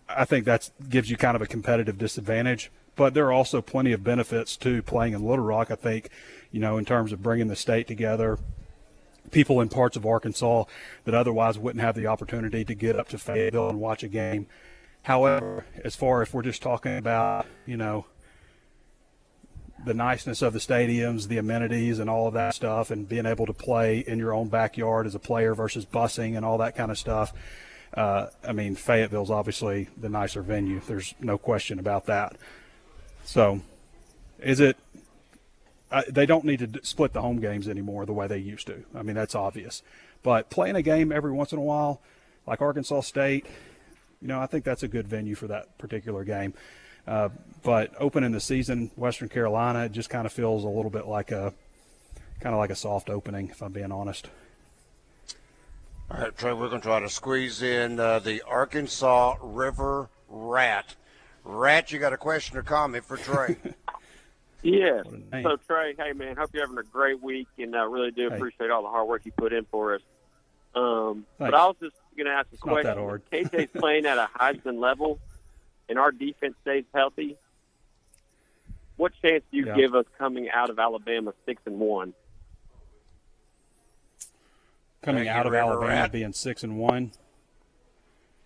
I 0.08 0.24
think 0.24 0.44
that 0.46 0.70
gives 0.88 1.10
you 1.10 1.16
kind 1.16 1.36
of 1.36 1.42
a 1.42 1.46
competitive 1.46 1.96
disadvantage, 1.96 2.70
but 2.96 3.14
there 3.14 3.26
are 3.26 3.32
also 3.32 3.62
plenty 3.62 3.92
of 3.92 4.02
benefits 4.02 4.56
to 4.58 4.82
playing 4.82 5.12
in 5.12 5.22
Little 5.24 5.44
Rock. 5.44 5.70
I 5.70 5.76
think, 5.76 6.10
you 6.50 6.58
know, 6.58 6.78
in 6.78 6.84
terms 6.84 7.12
of 7.12 7.22
bringing 7.22 7.46
the 7.46 7.54
state 7.54 7.86
together, 7.86 8.38
people 9.30 9.60
in 9.60 9.68
parts 9.68 9.96
of 9.96 10.04
Arkansas 10.04 10.64
that 11.04 11.14
otherwise 11.14 11.58
wouldn't 11.58 11.84
have 11.84 11.94
the 11.94 12.08
opportunity 12.08 12.64
to 12.64 12.74
get 12.74 12.98
up 12.98 13.08
to 13.10 13.18
Fayetteville 13.18 13.68
and 13.68 13.80
watch 13.80 14.02
a 14.02 14.08
game. 14.08 14.48
However, 15.02 15.64
as 15.84 15.96
far 15.96 16.22
if 16.22 16.34
we're 16.34 16.42
just 16.42 16.62
talking 16.62 16.96
about, 16.96 17.46
you 17.66 17.76
know, 17.76 18.06
the 19.84 19.94
niceness 19.94 20.42
of 20.42 20.52
the 20.52 20.58
stadiums, 20.58 21.28
the 21.28 21.38
amenities, 21.38 21.98
and 21.98 22.10
all 22.10 22.26
of 22.26 22.34
that 22.34 22.54
stuff, 22.54 22.90
and 22.90 23.08
being 23.08 23.26
able 23.26 23.46
to 23.46 23.52
play 23.52 24.00
in 24.00 24.18
your 24.18 24.34
own 24.34 24.48
backyard 24.48 25.06
as 25.06 25.14
a 25.14 25.18
player 25.18 25.54
versus 25.54 25.86
busing 25.86 26.36
and 26.36 26.44
all 26.44 26.58
that 26.58 26.76
kind 26.76 26.90
of 26.90 26.98
stuff. 26.98 27.32
Uh, 27.94 28.26
I 28.46 28.52
mean, 28.52 28.76
Fayetteville's 28.76 29.30
obviously 29.30 29.88
the 29.96 30.08
nicer 30.08 30.42
venue. 30.42 30.80
There's 30.86 31.14
no 31.18 31.38
question 31.38 31.78
about 31.78 32.06
that. 32.06 32.36
So, 33.24 33.60
is 34.38 34.60
it? 34.60 34.76
I, 35.90 36.04
they 36.08 36.26
don't 36.26 36.44
need 36.44 36.60
to 36.60 36.84
split 36.84 37.14
the 37.14 37.22
home 37.22 37.40
games 37.40 37.66
anymore 37.66 38.06
the 38.06 38.12
way 38.12 38.28
they 38.28 38.38
used 38.38 38.68
to. 38.68 38.84
I 38.94 39.02
mean, 39.02 39.16
that's 39.16 39.34
obvious. 39.34 39.82
But 40.22 40.50
playing 40.50 40.76
a 40.76 40.82
game 40.82 41.10
every 41.10 41.32
once 41.32 41.52
in 41.52 41.58
a 41.58 41.62
while, 41.62 42.00
like 42.46 42.60
Arkansas 42.60 43.00
State, 43.00 43.46
you 44.20 44.28
know, 44.28 44.40
I 44.40 44.46
think 44.46 44.64
that's 44.64 44.82
a 44.82 44.88
good 44.88 45.08
venue 45.08 45.34
for 45.34 45.46
that 45.48 45.76
particular 45.78 46.24
game. 46.24 46.54
Uh, 47.06 47.30
but 47.62 47.92
opening 47.98 48.32
the 48.32 48.40
season, 48.40 48.90
Western 48.96 49.28
Carolina, 49.28 49.84
it 49.86 49.92
just 49.92 50.10
kind 50.10 50.26
of 50.26 50.32
feels 50.32 50.64
a 50.64 50.68
little 50.68 50.90
bit 50.90 51.06
like 51.06 51.30
a 51.32 51.52
kind 52.40 52.54
of 52.54 52.58
like 52.58 52.70
a 52.70 52.74
soft 52.76 53.08
opening, 53.10 53.48
if 53.50 53.62
I'm 53.62 53.72
being 53.72 53.92
honest. 53.92 54.28
All 56.10 56.20
right, 56.20 56.36
Trey, 56.36 56.52
we're 56.52 56.68
going 56.68 56.80
to 56.80 56.86
try 56.88 57.00
to 57.00 57.08
squeeze 57.08 57.62
in 57.62 58.00
uh, 58.00 58.18
the 58.18 58.42
Arkansas 58.42 59.36
River 59.40 60.08
Rat. 60.28 60.94
Rat, 61.44 61.92
you 61.92 61.98
got 61.98 62.12
a 62.12 62.16
question 62.16 62.56
or 62.56 62.62
comment 62.62 63.04
for 63.04 63.16
Trey? 63.16 63.56
Yeah. 64.62 65.00
What 65.04 65.14
a 65.14 65.36
name. 65.36 65.42
So 65.44 65.56
Trey, 65.66 65.94
hey 65.96 66.12
man, 66.12 66.36
hope 66.36 66.50
you're 66.52 66.62
having 66.62 66.76
a 66.76 66.82
great 66.82 67.22
week, 67.22 67.48
and 67.56 67.74
I 67.74 67.84
really 67.84 68.10
do 68.10 68.28
Hey. 68.28 68.36
appreciate 68.36 68.70
all 68.70 68.82
the 68.82 68.90
hard 68.90 69.08
work 69.08 69.22
you 69.24 69.32
put 69.32 69.54
in 69.54 69.64
for 69.64 69.94
us. 69.94 70.02
Um, 70.74 71.24
but 71.38 71.54
I 71.54 71.64
was 71.64 71.76
just 71.80 71.96
going 72.16 72.26
to 72.26 72.32
ask 72.32 72.48
a 72.50 72.54
It's 72.54 72.64
not 72.64 72.82
that 72.82 72.96
question. 72.96 73.02
hard. 73.02 73.22
If 73.32 73.50
KJ's 73.50 73.70
playing 73.80 74.06
at 74.06 74.18
a 74.18 74.28
Heisman 74.38 74.78
level, 74.80 75.18
and 75.88 75.98
our 75.98 76.12
defense 76.12 76.54
stays 76.62 76.84
healthy. 76.94 77.36
What 78.96 79.12
chance 79.22 79.42
do 79.50 79.56
you 79.56 79.66
Yeah. 79.66 79.74
give 79.76 79.94
us 79.94 80.04
coming 80.18 80.48
out 80.50 80.70
of 80.70 80.78
Alabama 80.78 81.32
six 81.46 81.60
and 81.66 81.80
one? 81.80 82.12
Coming 85.02 85.28
out 85.28 85.46
of 85.46 85.54
Alabama 85.54 85.86
Rat. 85.86 86.12
being 86.12 86.32
six 86.32 86.62
and 86.62 86.76
one, 86.78 87.12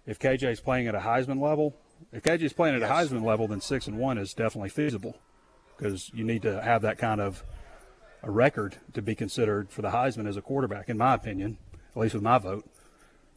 if 0.06 0.18
KJ's 0.18 0.60
playing 0.60 0.86
at 0.86 0.94
a 0.94 1.00
Heisman 1.00 1.40
level, 1.40 1.74
if 2.12 2.22
KJ's 2.22 2.52
playing 2.52 2.76
at 2.76 2.80
Yes. 2.82 2.90
a 2.90 2.94
Heisman 3.14 3.24
level, 3.24 3.48
then 3.48 3.60
six 3.60 3.88
and 3.88 3.98
one 3.98 4.18
is 4.18 4.32
definitely 4.34 4.68
feasible 4.68 5.16
because 5.76 6.10
you 6.14 6.22
need 6.24 6.42
to 6.42 6.62
have 6.62 6.82
that 6.82 6.96
kind 6.96 7.20
of 7.20 7.42
a 8.22 8.30
record 8.30 8.76
to 8.92 9.02
be 9.02 9.14
considered 9.16 9.70
for 9.70 9.82
the 9.82 9.90
Heisman 9.90 10.28
as 10.28 10.36
a 10.36 10.42
quarterback, 10.42 10.88
in 10.88 10.96
my 10.96 11.14
opinion, 11.14 11.58
at 11.94 12.00
least 12.00 12.14
with 12.14 12.22
my 12.22 12.38
vote. 12.38 12.64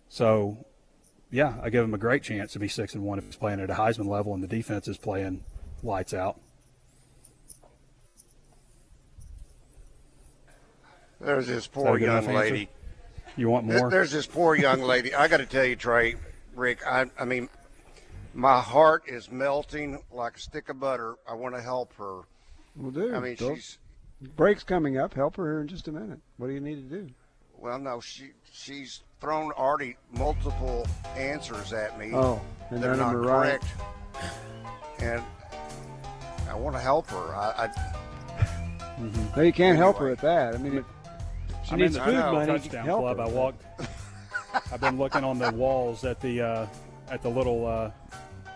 So, 0.10 0.66
yeah, 1.32 1.56
I 1.62 1.70
give 1.70 1.84
him 1.84 1.94
a 1.94 1.98
great 1.98 2.24
chance 2.24 2.54
to 2.54 2.60
be 2.60 2.68
six 2.68 2.96
and 2.96 3.04
one 3.04 3.18
if 3.18 3.26
he's 3.26 3.36
playing 3.36 3.60
at 3.60 3.70
a 3.70 3.74
Heisman 3.74 4.08
level 4.08 4.34
and 4.34 4.44
the 4.44 4.48
defense 4.48 4.88
is 4.88 4.98
playing 4.98 5.44
lights 5.84 6.14
out. 6.14 6.40
There's 11.20 11.48
this 11.48 11.68
poor 11.68 11.98
young 11.98 12.12
enough 12.12 12.28
answer? 12.28 12.38
lady. 12.38 12.70
You 13.36 13.50
want 13.50 13.66
more? 13.66 13.90
There's 13.90 14.12
this 14.12 14.26
poor 14.26 14.56
young 14.56 14.82
lady. 14.82 15.14
I 15.14 15.28
got 15.28 15.38
to 15.38 15.46
tell 15.46 15.66
you, 15.66 15.76
Trey, 15.76 16.16
Rick. 16.56 16.86
I, 16.86 17.06
I 17.20 17.26
mean, 17.26 17.50
my 18.34 18.60
heart 18.62 19.04
is 19.08 19.32
melting 19.32 20.00
like 20.12 20.38
a 20.38 20.40
stick 20.40 20.70
of 20.70 20.80
butter. 20.80 21.16
I 21.28 21.34
want 21.34 21.56
to 21.56 21.62
help 21.62 21.94
her. 21.96 22.22
Well, 22.76 22.92
do. 22.92 23.16
I 23.16 23.20
mean, 23.20 23.36
Go- 23.36 23.56
she's 23.56 23.78
break's 24.36 24.64
coming 24.64 24.98
up. 24.98 25.14
Help 25.14 25.38
her 25.38 25.46
here 25.46 25.62
in 25.62 25.68
just 25.68 25.88
a 25.88 25.92
minute. 25.92 26.20
What 26.38 26.48
do 26.48 26.54
you 26.54 26.60
need 26.60 26.90
to 26.90 26.96
do? 27.02 27.10
Well, 27.58 27.80
no, 27.80 28.00
she 28.00 28.32
she's 28.52 29.02
thrown 29.20 29.52
already 29.54 29.98
multiple 30.12 30.86
answers 31.16 31.74
at 31.74 31.98
me. 32.00 32.12
Oh, 32.14 32.40
and 32.70 32.82
that 32.84 32.90
are 32.90 32.96
not 32.96 33.14
them 33.14 33.16
are 33.18 33.28
right. 33.28 33.62
correct. 33.62 33.66
And 35.00 35.24
I 36.50 36.56
want 36.56 36.76
to 36.76 36.82
help 36.82 37.10
her. 37.10 37.36
I, 37.36 37.70
I 37.70 39.28
No, 39.36 39.42
you 39.42 39.54
can't 39.54 39.78
help 39.78 39.98
her 39.98 40.10
at 40.10 40.20
that. 40.20 40.56
I 40.56 40.58
mean, 40.58 40.78
if 40.78 40.86
she 41.66 41.74
I'm 41.74 41.80
needs 41.80 41.98
food 41.98 42.16
money. 42.16 42.46
Touchdown 42.48 42.86
help 42.86 43.02
club. 43.02 43.18
Her. 43.18 43.24
I 43.24 43.28
walked. 43.28 43.64
I've 44.72 44.82
been 44.82 44.98
looking 44.98 45.24
on 45.24 45.38
the 45.38 45.52
walls 45.52 46.04
at 46.04 46.20
the 46.22 46.42
uh, 46.42 46.68
at 47.10 47.22
the 47.22 47.30
little 47.30 47.66
uh, 47.68 47.92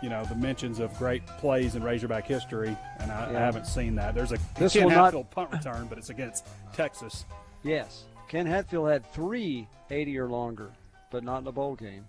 you 0.01 0.09
know 0.09 0.23
the 0.25 0.35
mentions 0.35 0.79
of 0.79 0.97
great 0.97 1.25
plays 1.25 1.75
in 1.75 1.83
Razorback 1.83 2.25
history, 2.25 2.75
and 2.99 3.11
I, 3.11 3.29
I 3.29 3.33
haven't 3.33 3.67
seen 3.67 3.95
that. 3.95 4.15
There's 4.15 4.31
a 4.31 4.37
This 4.57 4.73
Ken 4.73 4.85
will 4.85 4.91
not- 4.91 5.29
punt 5.31 5.51
return, 5.51 5.87
but 5.87 5.97
it's 5.97 6.09
against 6.09 6.47
Texas. 6.73 7.25
Yes, 7.63 8.05
Ken 8.31 8.45
Hatfield 8.45 8.89
had 8.89 9.05
three 9.11 9.67
80 9.89 10.17
or 10.17 10.29
longer, 10.29 10.71
but 11.09 11.21
not 11.21 11.41
in 11.41 11.47
a 11.47 11.51
bowl 11.51 11.75
game. 11.75 12.07